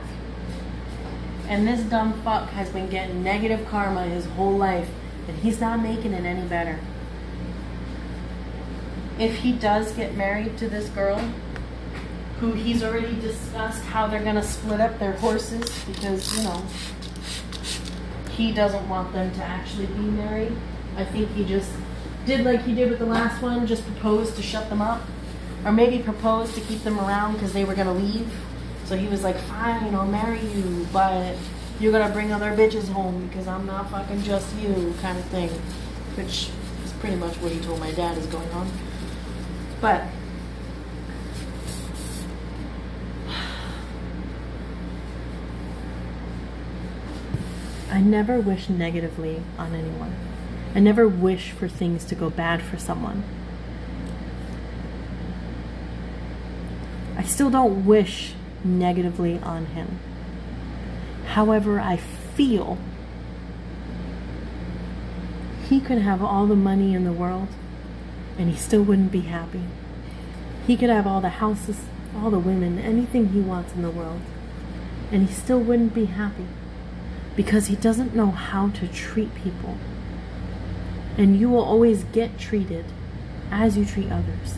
And 1.47 1.67
this 1.67 1.81
dumb 1.81 2.13
fuck 2.23 2.49
has 2.49 2.69
been 2.69 2.87
getting 2.89 3.21
negative 3.23 3.67
karma 3.69 4.05
his 4.05 4.25
whole 4.25 4.57
life, 4.57 4.89
and 5.27 5.37
he's 5.37 5.59
not 5.59 5.81
making 5.81 6.13
it 6.13 6.25
any 6.25 6.47
better. 6.47 6.79
If 9.19 9.35
he 9.37 9.51
does 9.51 9.91
get 9.93 10.15
married 10.15 10.57
to 10.59 10.69
this 10.69 10.87
girl, 10.89 11.19
who 12.39 12.53
he's 12.53 12.83
already 12.83 13.15
discussed 13.19 13.83
how 13.85 14.07
they're 14.07 14.23
gonna 14.23 14.43
split 14.43 14.79
up 14.79 14.99
their 14.99 15.13
horses 15.13 15.83
because, 15.85 16.37
you 16.37 16.43
know, 16.43 16.63
he 18.31 18.51
doesn't 18.51 18.87
want 18.87 19.11
them 19.13 19.31
to 19.33 19.43
actually 19.43 19.87
be 19.87 20.03
married. 20.03 20.55
I 20.95 21.05
think 21.05 21.31
he 21.31 21.43
just 21.43 21.71
did 22.25 22.45
like 22.45 22.61
he 22.63 22.75
did 22.75 22.89
with 22.89 22.99
the 22.99 23.05
last 23.05 23.41
one, 23.41 23.65
just 23.65 23.83
proposed 23.85 24.35
to 24.35 24.43
shut 24.43 24.69
them 24.69 24.81
up. 24.81 25.01
Or 25.65 25.71
maybe 25.71 26.03
proposed 26.03 26.53
to 26.53 26.61
keep 26.61 26.83
them 26.83 26.99
around 26.99 27.33
because 27.33 27.53
they 27.53 27.65
were 27.65 27.73
gonna 27.73 27.93
leave. 27.93 28.31
So 28.85 28.95
he 28.95 29.07
was 29.07 29.23
like, 29.23 29.37
fine, 29.37 29.95
I'll 29.95 30.05
marry 30.05 30.39
you, 30.39 30.87
but 30.93 31.35
you're 31.79 31.91
gonna 31.91 32.13
bring 32.13 32.31
other 32.31 32.55
bitches 32.55 32.87
home 32.89 33.27
because 33.27 33.47
I'm 33.47 33.65
not 33.65 33.89
fucking 33.89 34.21
just 34.23 34.55
you, 34.57 34.93
kind 35.01 35.17
of 35.17 35.25
thing. 35.25 35.49
Which 36.15 36.49
is 36.85 36.91
pretty 36.99 37.15
much 37.15 37.35
what 37.37 37.51
he 37.51 37.59
told 37.59 37.79
my 37.79 37.91
dad 37.91 38.17
is 38.17 38.27
going 38.27 38.49
on. 38.51 38.71
But 39.81 40.03
I 47.97 48.01
never 48.01 48.39
wish 48.39 48.69
negatively 48.69 49.41
on 49.57 49.73
anyone. 49.73 50.15
I 50.75 50.79
never 50.79 51.07
wish 51.07 51.49
for 51.49 51.67
things 51.67 52.05
to 52.05 52.13
go 52.13 52.29
bad 52.29 52.61
for 52.61 52.77
someone. 52.77 53.23
I 57.15 57.23
still 57.23 57.49
don't 57.49 57.87
wish 57.87 58.35
negatively 58.63 59.39
on 59.39 59.65
him. 59.65 59.97
However, 61.25 61.79
I 61.79 61.97
feel 61.97 62.77
he 65.67 65.79
could 65.79 65.97
have 65.97 66.21
all 66.21 66.45
the 66.45 66.55
money 66.55 66.93
in 66.93 67.03
the 67.03 67.11
world 67.11 67.47
and 68.37 68.51
he 68.51 68.55
still 68.55 68.83
wouldn't 68.83 69.11
be 69.11 69.21
happy. 69.21 69.63
He 70.67 70.77
could 70.77 70.91
have 70.91 71.07
all 71.07 71.19
the 71.19 71.29
houses, 71.29 71.85
all 72.15 72.29
the 72.29 72.37
women, 72.37 72.77
anything 72.77 73.29
he 73.29 73.39
wants 73.39 73.73
in 73.73 73.81
the 73.81 73.89
world, 73.89 74.21
and 75.11 75.27
he 75.27 75.33
still 75.33 75.59
wouldn't 75.59 75.95
be 75.95 76.05
happy 76.05 76.45
because 77.37 77.67
he 77.67 77.75
doesn't 77.75 78.15
know 78.15 78.31
how 78.31 78.69
to 78.69 78.87
treat 78.87 79.33
people. 79.35 79.77
And 81.17 81.39
you 81.39 81.49
will 81.49 81.63
always 81.63 82.03
get 82.05 82.39
treated 82.39 82.85
as 83.51 83.77
you 83.77 83.85
treat 83.85 84.11
others. 84.11 84.55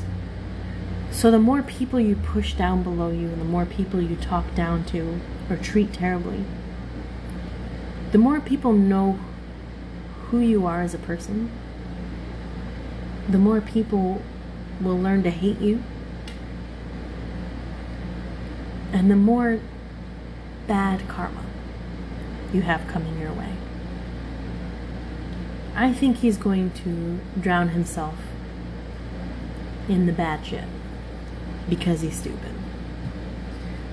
So 1.12 1.30
the 1.30 1.40
more 1.40 1.62
people 1.62 2.00
you 2.00 2.16
push 2.16 2.54
down 2.54 2.82
below 2.82 3.12
you 3.12 3.28
and 3.28 3.42
the 3.42 3.46
more 3.46 3.66
people 3.66 4.02
you 4.02 4.16
talk 4.16 4.56
down 4.56 4.86
to 4.86 5.20
or 5.50 5.58
treat 5.58 5.92
terribly, 5.92 6.46
the 8.14 8.18
more 8.18 8.40
people 8.40 8.72
know 8.72 9.20
who 10.28 10.40
you 10.40 10.66
are 10.66 10.82
as 10.82 10.94
a 10.94 11.00
person, 11.00 11.52
the 13.28 13.38
more 13.38 13.60
people 13.60 14.22
will 14.80 14.98
learn 14.98 15.22
to 15.24 15.32
hate 15.32 15.60
you. 15.60 15.84
And 18.94 19.12
the 19.12 19.18
more 19.18 19.60
bad 20.66 21.06
karma 21.10 21.44
you 22.54 22.62
have 22.62 22.88
coming 22.88 23.20
your 23.20 23.34
way. 23.34 23.54
I 25.76 25.94
think 25.94 26.18
he's 26.18 26.38
going 26.38 26.72
to 26.84 27.20
drown 27.40 27.70
himself 27.70 28.16
in 29.88 30.06
the 30.06 30.12
bad 30.12 30.46
shit 30.46 30.66
because 31.70 32.02
he's 32.02 32.18
stupid, 32.18 32.54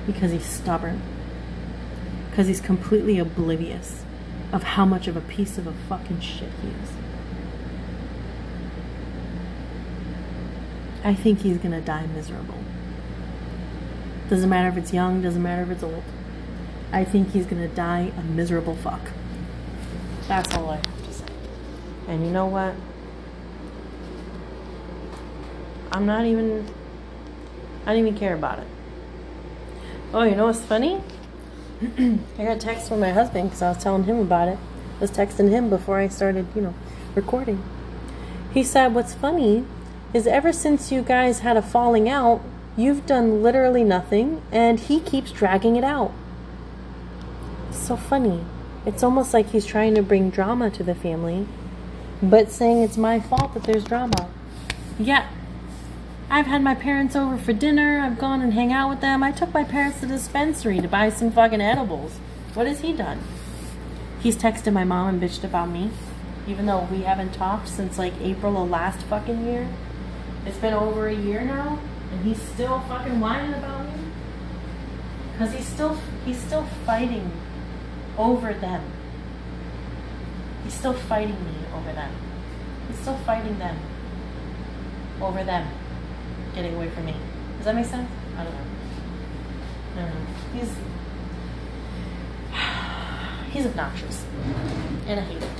because 0.07 0.33
he's 0.33 0.45
stubborn, 0.45 1.01
because 2.31 2.47
he's 2.47 2.61
completely 2.61 3.19
oblivious 3.19 4.03
of 4.53 4.63
how 4.63 4.85
much 4.85 5.07
of 5.07 5.17
a 5.17 5.21
piece 5.21 5.59
of 5.59 5.67
a 5.67 5.73
fucking 5.89 6.21
shit 6.21 6.51
he 6.63 6.69
is. 6.69 6.91
I 11.05 11.15
think 11.15 11.41
he's 11.41 11.59
gonna 11.59 11.81
die 11.81 12.07
miserable. 12.07 12.59
Doesn't 14.29 14.49
matter 14.49 14.69
if 14.69 14.77
it's 14.77 14.93
young, 14.93 15.23
doesn't 15.23 15.43
matter 15.43 15.63
if 15.63 15.71
it's 15.71 15.83
old. 15.85 16.03
I 16.97 17.05
think 17.05 17.33
he's 17.33 17.45
gonna 17.45 17.69
die 17.69 18.11
a 18.17 18.23
miserable 18.23 18.75
fuck. 18.75 19.11
That's 20.29 20.55
all 20.55 20.71
I 20.71 20.77
have 20.77 21.07
to 21.07 21.13
say. 21.13 21.27
And 22.09 22.25
you 22.25 22.33
know 22.33 22.47
what? 22.47 22.75
I'm 25.93 26.07
not 26.07 26.25
even. 26.25 26.67
I 27.85 27.93
don't 27.93 27.99
even 27.99 28.17
care 28.17 28.35
about 28.35 28.61
it. 28.61 28.67
Oh, 30.15 30.23
you 30.23 30.35
know 30.37 30.47
what's 30.47 30.63
funny? 30.63 31.03
I 31.83 32.19
got 32.39 32.57
a 32.57 32.59
text 32.59 32.89
from 32.89 33.01
my 33.01 33.11
husband 33.11 33.51
because 33.51 33.61
I 33.61 33.69
was 33.69 33.83
telling 33.83 34.05
him 34.05 34.19
about 34.21 34.49
it. 34.49 34.59
I 34.97 35.01
was 35.01 35.11
texting 35.11 35.51
him 35.51 35.69
before 35.69 35.99
I 35.99 36.09
started, 36.09 36.47
you 36.55 36.63
know, 36.63 36.75
recording. 37.15 37.63
He 38.55 38.63
said, 38.63 38.95
What's 38.95 39.13
funny 39.13 39.67
is 40.15 40.27
ever 40.27 40.51
since 40.51 40.91
you 40.91 41.03
guys 41.03 41.41
had 41.41 41.59
a 41.59 41.63
falling 41.63 42.09
out, 42.09 42.41
you've 42.75 43.05
done 43.05 43.43
literally 43.43 43.85
nothing, 43.85 44.41
and 44.51 44.81
he 44.81 44.99
keeps 44.99 45.31
dragging 45.31 45.77
it 45.77 45.85
out. 45.85 46.15
So 47.87 47.97
funny. 47.97 48.45
It's 48.85 49.03
almost 49.03 49.33
like 49.33 49.51
he's 49.51 49.65
trying 49.65 49.95
to 49.95 50.03
bring 50.03 50.31
drama 50.31 50.71
to 50.71 50.83
the 50.83 50.95
family, 50.95 51.47
but 52.23 52.51
saying 52.51 52.83
it's 52.83 52.97
my 52.97 53.21
fault 53.21 53.55
that 53.55 53.65
there's 53.65 53.85
drama. 53.85 54.29
Yeah. 54.99 55.29
I've 56.29 56.47
had 56.47 56.63
my 56.63 56.75
parents 56.75 57.15
over 57.15 57.37
for 57.39 57.53
dinner. 57.53 58.01
I've 58.01 58.19
gone 58.19 58.43
and 58.43 58.53
hang 58.53 58.73
out 58.73 58.89
with 58.89 59.01
them. 59.01 59.23
I 59.23 59.31
took 59.31 59.55
my 59.55 59.63
parents 59.63 60.01
to 60.01 60.07
the 60.07 60.15
dispensary 60.15 60.81
to 60.81 60.89
buy 60.89 61.11
some 61.11 61.31
fucking 61.31 61.61
edibles. 61.61 62.15
What 62.55 62.67
has 62.67 62.81
he 62.81 62.93
done? 62.93 63.21
He's 64.21 64.37
texted 64.37 64.73
my 64.73 64.83
mom 64.83 65.09
and 65.09 65.23
bitched 65.23 65.45
about 65.45 65.69
me, 65.69 65.91
even 66.49 66.67
though 66.67 66.89
we 66.91 67.03
haven't 67.03 67.35
talked 67.35 67.69
since 67.69 67.99
like 67.99 68.15
April 68.21 68.61
of 68.61 68.71
last 68.71 69.07
fucking 69.07 69.47
year. 69.47 69.69
It's 70.45 70.59
been 70.59 70.75
over 70.75 71.07
a 71.07 71.15
year 71.15 71.43
now, 71.43 71.79
and 72.11 72.25
he's 72.25 72.43
still 72.43 72.81
fucking 72.81 73.21
whining 73.21 73.55
about 73.55 73.85
me. 73.87 73.93
Cause 75.39 75.53
he's 75.53 75.67
still 75.67 75.99
he's 76.25 76.39
still 76.39 76.65
fighting 76.87 77.31
over 78.19 78.53
them. 78.55 78.83
He's 80.65 80.75
still 80.75 80.95
fighting 80.95 81.45
me 81.45 81.55
over 81.75 81.93
them. 81.93 82.13
He's 82.89 82.99
still 82.99 83.17
fighting 83.19 83.59
them 83.59 83.79
over 85.21 85.45
them 85.45 85.69
getting 86.55 86.75
away 86.75 86.89
from 86.89 87.05
me. 87.05 87.15
Does 87.57 87.67
that 87.67 87.75
make 87.75 87.87
sense? 87.87 88.11
I 88.37 88.45
don't 88.45 88.53
know. 88.55 88.61
I 89.97 90.01
don't 90.01 90.09
know. 90.09 90.27
He's 90.55 90.73
he's 93.53 93.67
obnoxious, 93.67 94.25
and 95.07 95.21
I 95.21 95.23
hate 95.23 95.43
it. 95.43 95.51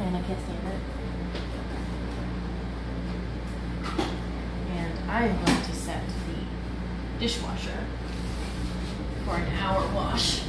And 0.00 0.16
I 0.16 0.22
can't 0.22 0.40
stand 0.40 0.68
it. 0.68 0.80
And 4.70 5.10
I 5.10 5.26
am 5.26 5.44
going 5.44 5.62
to 5.62 5.74
set 5.74 6.02
the 6.06 7.20
dishwasher 7.20 7.84
for 9.28 9.36
an 9.36 9.48
hour 9.58 9.86
wash. 9.94 10.40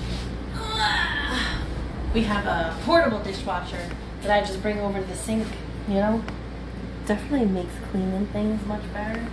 We 2.13 2.23
have 2.23 2.45
a 2.47 2.75
portable 2.85 3.19
dishwasher 3.19 3.87
that 4.21 4.31
I 4.31 4.39
just 4.39 4.63
bring 4.63 4.79
over 4.79 4.99
to 4.99 5.05
the 5.05 5.15
sink, 5.15 5.45
you 5.87 5.95
know? 5.95 6.23
Definitely 7.05 7.45
makes 7.45 7.73
cleaning 7.91 8.25
things 8.27 8.65
much 8.65 8.81
better. 8.93 9.27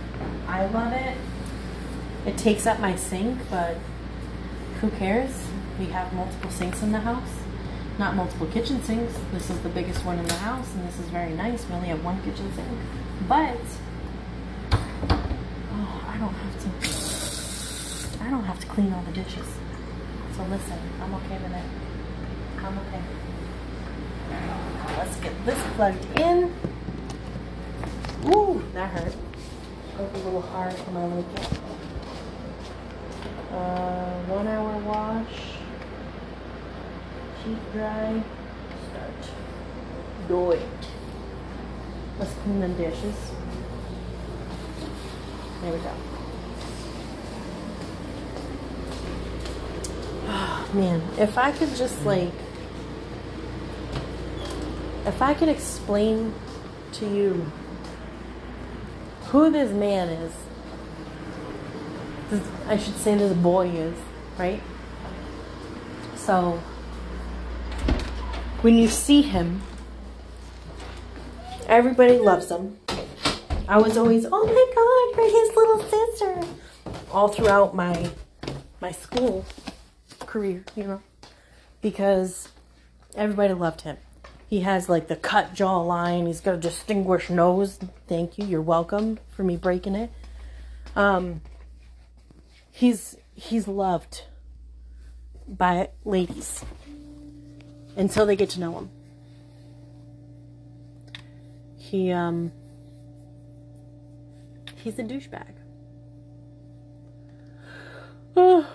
I 0.47 0.67
love 0.67 0.93
it. 0.93 1.17
It 2.27 2.37
takes 2.37 2.67
up 2.67 2.79
my 2.79 2.95
sink, 2.95 3.39
but 3.49 3.77
who 4.79 4.91
cares? 4.91 5.47
We 5.79 5.85
have 5.87 6.13
multiple 6.13 6.51
sinks 6.51 6.83
in 6.83 6.91
the 6.91 6.99
house. 6.99 7.39
Not 7.97 8.15
multiple 8.15 8.45
kitchen 8.47 8.83
sinks. 8.83 9.13
This 9.33 9.49
is 9.49 9.59
the 9.61 9.69
biggest 9.69 10.05
one 10.05 10.19
in 10.19 10.27
the 10.27 10.35
house, 10.35 10.71
and 10.75 10.87
this 10.87 10.99
is 10.99 11.07
very 11.07 11.31
nice. 11.33 11.65
We 11.67 11.73
only 11.73 11.87
have 11.87 12.05
one 12.05 12.21
kitchen 12.21 12.53
sink. 12.53 12.67
But, 13.27 13.57
oh, 14.71 16.05
I 16.07 16.17
don't 16.19 16.33
have. 16.33 16.56
I 18.27 18.29
don't 18.29 18.43
have 18.43 18.59
to 18.59 18.67
clean 18.67 18.91
all 18.91 19.01
the 19.03 19.13
dishes. 19.13 19.47
So 20.35 20.43
listen, 20.49 20.77
I'm 21.01 21.15
okay 21.15 21.37
with 21.41 21.53
it. 21.53 21.63
I'm 22.57 22.77
okay. 22.79 23.01
Let's 24.97 25.15
get 25.21 25.45
this 25.45 25.57
plugged 25.75 26.19
in. 26.19 26.53
Ooh, 28.25 28.61
that 28.73 28.89
hurt. 28.89 29.15
A 29.97 30.01
little 30.17 30.41
hard 30.41 30.73
for 30.73 30.91
my 30.91 31.05
little. 31.05 31.23
Uh, 33.49 34.23
one 34.25 34.47
hour 34.49 34.77
wash. 34.79 35.53
Sheet 37.45 37.71
dry. 37.71 38.21
Start. 38.89 39.31
Do 40.27 40.51
it. 40.51 40.67
Let's 42.19 42.33
clean 42.43 42.59
the 42.59 42.67
dishes. 42.67 43.31
There 45.61 45.71
we 45.71 45.79
go. 45.79 46.16
Man, 50.73 51.01
if 51.17 51.37
I 51.37 51.51
could 51.51 51.75
just 51.75 51.97
mm. 51.99 52.05
like, 52.05 52.33
if 55.05 55.21
I 55.21 55.33
could 55.33 55.49
explain 55.49 56.33
to 56.93 57.05
you 57.05 57.51
who 59.25 59.51
this 59.51 59.71
man 59.71 60.09
is, 60.09 60.33
this, 62.29 62.47
I 62.67 62.77
should 62.77 62.95
say 62.97 63.15
this 63.15 63.33
boy 63.33 63.69
is, 63.69 63.97
right? 64.37 64.61
So, 66.15 66.59
when 68.61 68.75
you 68.75 68.87
see 68.87 69.21
him, 69.21 69.61
everybody 71.67 72.17
loves 72.17 72.51
him. 72.51 72.77
I 73.67 73.77
was 73.77 73.97
always, 73.97 74.25
oh 74.25 74.45
my 74.45 74.65
god, 74.75 75.17
you're 75.17 75.45
his 75.45 75.55
little 75.55 75.83
sister. 75.83 76.53
All 77.11 77.27
throughout 77.27 77.75
my 77.75 78.09
my 78.79 78.91
school 78.91 79.45
career, 80.27 80.63
you 80.75 80.83
know, 80.83 81.01
because 81.81 82.49
everybody 83.15 83.53
loved 83.53 83.81
him. 83.81 83.97
He 84.49 84.61
has 84.61 84.87
like 84.87 85.07
the 85.07 85.15
cut 85.15 85.53
jawline. 85.53 86.27
He's 86.27 86.39
got 86.39 86.55
a 86.55 86.57
distinguished 86.57 87.29
nose. 87.29 87.79
Thank 88.07 88.37
you. 88.37 88.45
You're 88.45 88.61
welcome 88.61 89.19
for 89.35 89.43
me 89.43 89.57
breaking 89.57 89.95
it. 89.95 90.11
Um, 90.95 91.41
he's 92.71 93.17
he's 93.35 93.67
loved 93.67 94.23
by 95.47 95.89
ladies 96.05 96.63
until 97.95 98.25
they 98.25 98.35
get 98.35 98.49
to 98.51 98.59
know 98.59 98.77
him. 98.77 98.89
He 101.77 102.11
um 102.11 102.51
he's 104.75 104.97
a 104.99 105.03
douchebag. 105.03 105.53
Oh. 108.39 108.67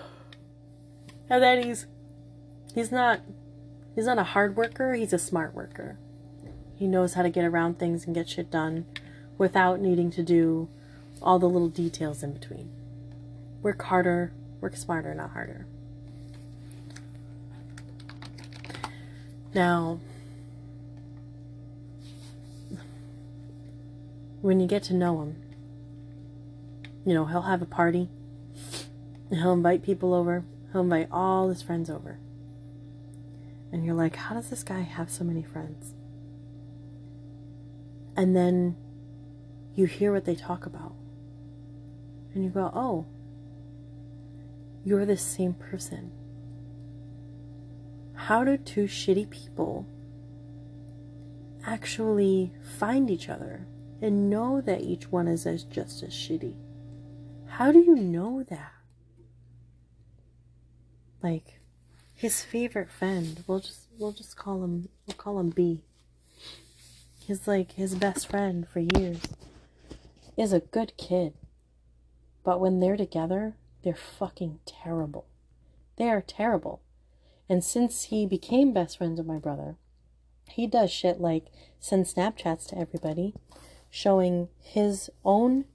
And 1.33 1.41
then 1.41 1.63
he's 1.63 1.87
he's 2.75 2.91
not 2.91 3.21
he's 3.95 4.05
not 4.05 4.19
a 4.19 4.23
hard 4.23 4.55
worker, 4.55 4.93
he's 4.93 5.13
a 5.13 5.17
smart 5.17 5.55
worker. 5.55 5.97
He 6.75 6.85
knows 6.85 7.15
how 7.15 7.23
to 7.23 7.29
get 7.31 7.43
around 7.43 7.79
things 7.79 8.05
and 8.05 8.13
get 8.13 8.29
shit 8.29 8.51
done 8.51 8.85
without 9.39 9.79
needing 9.79 10.11
to 10.11 10.21
do 10.21 10.69
all 11.23 11.39
the 11.39 11.49
little 11.49 11.69
details 11.69 12.21
in 12.21 12.33
between. 12.33 12.69
Work 13.63 13.81
harder, 13.81 14.31
work 14.61 14.75
smarter, 14.75 15.15
not 15.15 15.31
harder. 15.31 15.65
Now, 19.55 19.99
when 24.41 24.59
you 24.59 24.67
get 24.67 24.83
to 24.83 24.93
know 24.93 25.19
him, 25.23 25.35
you 27.03 27.15
know, 27.15 27.25
he'll 27.25 27.41
have 27.41 27.63
a 27.63 27.65
party, 27.65 28.07
he'll 29.31 29.53
invite 29.53 29.81
people 29.81 30.13
over, 30.13 30.43
He'll 30.73 30.81
invite 30.81 31.07
all 31.11 31.49
his 31.49 31.61
friends 31.61 31.87
over. 31.87 32.17
And 33.71 33.85
you're 33.85 33.93
like, 33.93 34.15
how 34.15 34.35
does 34.35 34.49
this 34.49 34.63
guy 34.63 34.81
have 34.81 35.09
so 35.11 35.23
many 35.23 35.43
friends? 35.43 35.93
And 38.17 38.35
then 38.35 38.75
you 39.75 39.85
hear 39.85 40.11
what 40.11 40.25
they 40.25 40.35
talk 40.35 40.65
about. 40.65 40.95
And 42.33 42.43
you 42.43 42.49
go, 42.49 42.71
oh, 42.73 43.05
you're 44.83 45.05
the 45.05 45.17
same 45.17 45.53
person. 45.53 46.11
How 48.15 48.43
do 48.43 48.57
two 48.57 48.85
shitty 48.85 49.29
people 49.29 49.85
actually 51.65 52.51
find 52.77 53.11
each 53.11 53.29
other 53.29 53.67
and 54.01 54.29
know 54.29 54.59
that 54.61 54.81
each 54.81 55.11
one 55.11 55.27
is 55.27 55.45
as 55.45 55.63
just 55.63 56.01
as 56.01 56.13
shitty? 56.13 56.55
How 57.45 57.71
do 57.71 57.79
you 57.79 57.95
know 57.95 58.43
that? 58.49 58.72
Like 61.23 61.59
his 62.13 62.43
favorite 62.43 62.91
friend. 62.91 63.43
We'll 63.47 63.61
just 63.61 63.87
we'll 63.97 64.11
just 64.11 64.35
call 64.35 64.63
him 64.63 64.89
we'll 65.07 65.15
call 65.15 65.39
him 65.39 65.49
B. 65.49 65.83
He's 67.19 67.47
like 67.47 67.73
his 67.73 67.95
best 67.95 68.27
friend 68.27 68.67
for 68.67 68.79
years. 68.79 69.21
Is 70.35 70.51
a 70.51 70.59
good 70.59 70.93
kid. 70.97 71.33
But 72.43 72.59
when 72.59 72.79
they're 72.79 72.97
together, 72.97 73.55
they're 73.83 73.95
fucking 73.95 74.59
terrible. 74.65 75.25
They 75.95 76.09
are 76.09 76.21
terrible. 76.21 76.81
And 77.47 77.63
since 77.63 78.05
he 78.05 78.25
became 78.25 78.73
best 78.73 78.97
friends 78.97 79.19
with 79.19 79.27
my 79.27 79.37
brother, 79.37 79.75
he 80.49 80.67
does 80.67 80.91
shit 80.91 81.21
like 81.21 81.45
send 81.79 82.05
Snapchats 82.05 82.67
to 82.69 82.77
everybody 82.77 83.33
showing 83.89 84.49
his 84.59 85.09
own 85.23 85.65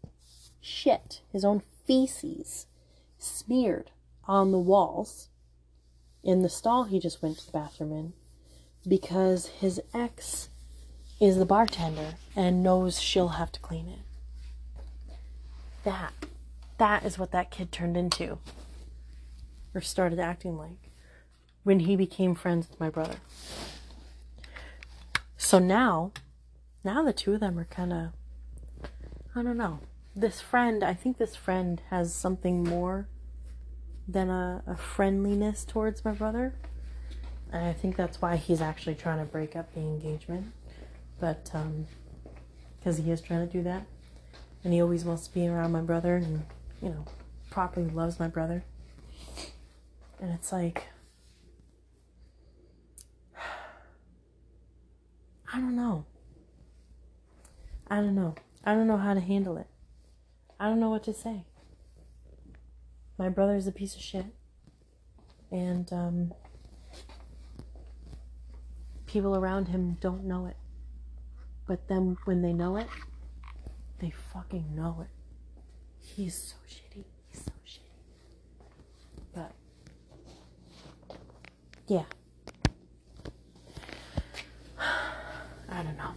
shit, 0.61 1.23
his 1.33 1.45
own 1.45 1.63
feces 1.87 2.67
smeared 3.17 3.93
on 4.25 4.51
the 4.53 4.59
walls 4.59 5.29
in 6.29 6.43
the 6.43 6.49
stall 6.51 6.85
he 6.85 6.99
just 7.01 7.23
went 7.23 7.39
to 7.39 7.47
the 7.47 7.53
bathroom 7.53 7.91
in 7.91 8.13
because 8.87 9.47
his 9.47 9.81
ex 9.95 10.51
is 11.19 11.39
the 11.39 11.47
bartender 11.47 12.17
and 12.37 12.63
knows 12.63 13.01
she'll 13.01 13.29
have 13.29 13.51
to 13.51 13.59
clean 13.61 13.89
it. 13.89 15.15
That, 15.85 16.13
that 16.77 17.03
is 17.03 17.19
what 17.19 17.33
that 17.33 17.51
kid 17.51 17.73
turned 17.73 17.97
into 17.97 18.37
or 19.75 19.81
started 19.81 20.19
acting 20.19 20.59
like 20.59 20.91
when 21.63 21.81
he 21.81 21.97
became 21.97 22.35
friends 22.35 22.69
with 22.69 22.79
my 22.79 22.91
brother. 22.91 23.17
So 25.39 25.59
now, 25.59 26.13
now 26.85 27.03
the 27.03 27.15
two 27.15 27.33
of 27.33 27.41
them 27.41 27.59
are 27.59 27.65
kind 27.65 27.91
of, 27.91 28.09
I 29.35 29.43
don't 29.43 29.57
know. 29.57 29.81
This 30.15 30.43
friend, 30.43 30.85
I 30.85 30.93
think 30.93 31.17
this 31.17 31.37
friend 31.37 31.81
has 31.89 32.15
something 32.15 32.65
more 32.65 33.09
than 34.09 34.31
a, 34.31 34.63
a 34.67 34.77
friendliness 34.77 35.65
towards 35.65 36.05
my 36.05 36.13
brother. 36.13 36.55
And 37.53 37.65
I 37.67 37.73
think 37.73 37.97
that's 37.97 38.21
why 38.21 38.37
he's 38.37 38.61
actually 38.61 38.95
trying 38.95 39.19
to 39.19 39.25
break 39.25 39.55
up 39.55 39.75
the 39.75 39.81
engagement. 39.81 40.53
But, 41.21 41.51
um, 41.53 41.87
because 42.79 42.99
he 42.99 43.11
is 43.11 43.21
trying 43.21 43.47
to 43.47 43.53
do 43.53 43.63
that. 43.65 43.85
And 44.65 44.73
he 44.73 44.81
always 44.81 45.05
wants 45.05 45.27
to 45.29 45.35
be 45.35 45.47
around 45.47 45.73
my 45.73 45.83
brother 45.83 46.17
and, 46.17 46.45
you 46.83 46.89
know, 46.89 47.05
properly 47.51 47.89
loves 47.89 48.19
my 48.19 48.29
brother. 48.29 48.65
And 50.21 50.33
it's 50.33 50.53
like, 50.53 50.87
I 55.53 55.59
don't 55.59 55.77
know. 55.77 56.05
I 57.91 57.97
don't 57.97 58.15
know. 58.15 58.35
I 58.65 58.75
don't 58.75 58.87
know 58.87 58.97
how 58.97 59.15
to 59.15 59.21
handle 59.21 59.57
it. 59.57 59.67
I 60.61 60.69
don't 60.69 60.81
know 60.81 60.91
what 60.91 61.05
to 61.05 61.15
say. 61.15 61.45
My 63.19 63.29
brother's 63.29 63.67
a 63.67 63.73
piece 63.73 63.97
of 63.97 64.01
shit. 64.01 64.27
And 65.51 65.93
um, 65.93 66.33
people 69.07 69.35
around 69.37 69.69
him 69.69 69.97
don't 70.01 70.25
know 70.25 70.47
it. 70.47 70.57
But 71.67 71.89
then 71.89 72.17
when 72.25 72.43
they 72.43 72.53
know 72.53 72.77
it, 72.77 72.87
they 73.99 74.11
fucking 74.33 74.75
know 74.75 74.99
it. 75.03 75.09
He's 76.01 76.35
so 76.35 76.55
shitty. 76.69 77.05
He's 77.29 77.45
so 77.45 77.53
shitty. 77.67 77.81
But, 79.35 79.53
yeah. 81.89 82.05
I 85.69 85.83
don't 85.83 85.97
know. 85.97 86.15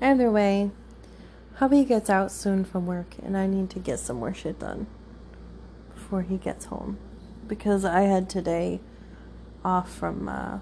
Either 0.00 0.30
way, 0.30 0.70
hubby 1.60 1.84
gets 1.84 2.08
out 2.08 2.32
soon 2.32 2.64
from 2.64 2.86
work 2.86 3.16
and 3.22 3.36
I 3.36 3.46
need 3.46 3.68
to 3.70 3.78
get 3.78 3.98
some 3.98 4.16
more 4.16 4.32
shit 4.32 4.58
done 4.58 4.86
before 5.94 6.22
he 6.22 6.38
gets 6.38 6.64
home 6.64 6.96
because 7.46 7.84
I 7.84 8.00
had 8.00 8.30
today 8.30 8.80
off 9.62 9.92
from 9.92 10.26
uh, 10.26 10.60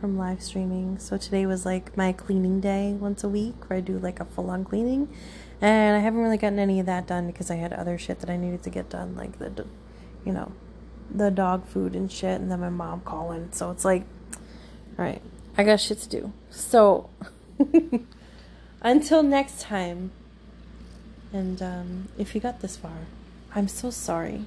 from 0.00 0.16
live 0.16 0.42
streaming. 0.42 0.98
So 0.98 1.18
today 1.18 1.44
was 1.44 1.66
like 1.66 1.94
my 1.98 2.12
cleaning 2.12 2.62
day 2.62 2.94
once 2.94 3.22
a 3.22 3.28
week 3.28 3.68
where 3.68 3.76
I 3.76 3.82
do 3.82 3.98
like 3.98 4.20
a 4.20 4.24
full 4.24 4.48
on 4.48 4.64
cleaning. 4.64 5.14
And 5.60 5.94
I 5.94 5.98
haven't 5.98 6.20
really 6.20 6.38
gotten 6.38 6.58
any 6.58 6.80
of 6.80 6.86
that 6.86 7.06
done 7.06 7.26
because 7.26 7.50
I 7.50 7.56
had 7.56 7.74
other 7.74 7.98
shit 7.98 8.20
that 8.20 8.30
I 8.30 8.38
needed 8.38 8.62
to 8.62 8.70
get 8.70 8.88
done 8.88 9.16
like 9.16 9.38
the 9.38 9.66
you 10.24 10.32
know, 10.32 10.52
the 11.10 11.30
dog 11.30 11.66
food 11.66 11.94
and 11.94 12.10
shit 12.10 12.40
and 12.40 12.50
then 12.50 12.60
my 12.60 12.70
mom 12.70 13.02
calling. 13.02 13.50
So 13.52 13.70
it's 13.70 13.84
like 13.84 14.06
all 14.98 15.04
right, 15.04 15.20
I 15.58 15.64
got 15.64 15.78
shit 15.78 15.98
to 15.98 16.08
do. 16.08 16.32
So 16.48 17.10
until 18.80 19.22
next 19.22 19.60
time. 19.60 20.12
And 21.32 21.60
um, 21.62 22.08
if 22.16 22.34
you 22.34 22.40
got 22.40 22.60
this 22.60 22.76
far, 22.76 23.06
I'm 23.54 23.68
so 23.68 23.90
sorry 23.90 24.44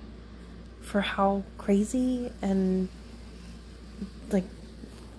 for 0.82 1.02
how 1.02 1.44
crazy 1.58 2.32
and 2.42 2.90
like 4.32 4.46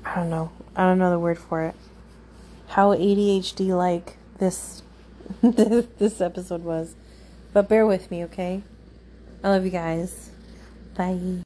I 0.05 0.17
don't 0.17 0.31
know. 0.31 0.51
I 0.75 0.85
don't 0.85 0.99
know 0.99 1.11
the 1.11 1.19
word 1.19 1.39
for 1.39 1.63
it. 1.65 1.75
How 2.69 2.95
ADHD 2.95 3.77
like 3.77 4.17
this 4.39 4.83
this 5.43 6.21
episode 6.21 6.65
was. 6.65 6.95
But 7.53 7.69
bear 7.69 7.87
with 7.87 8.11
me, 8.11 8.25
okay? 8.25 8.63
I 9.45 9.51
love 9.51 9.65
you 9.65 9.71
guys. 9.71 10.31
Bye. 10.97 11.39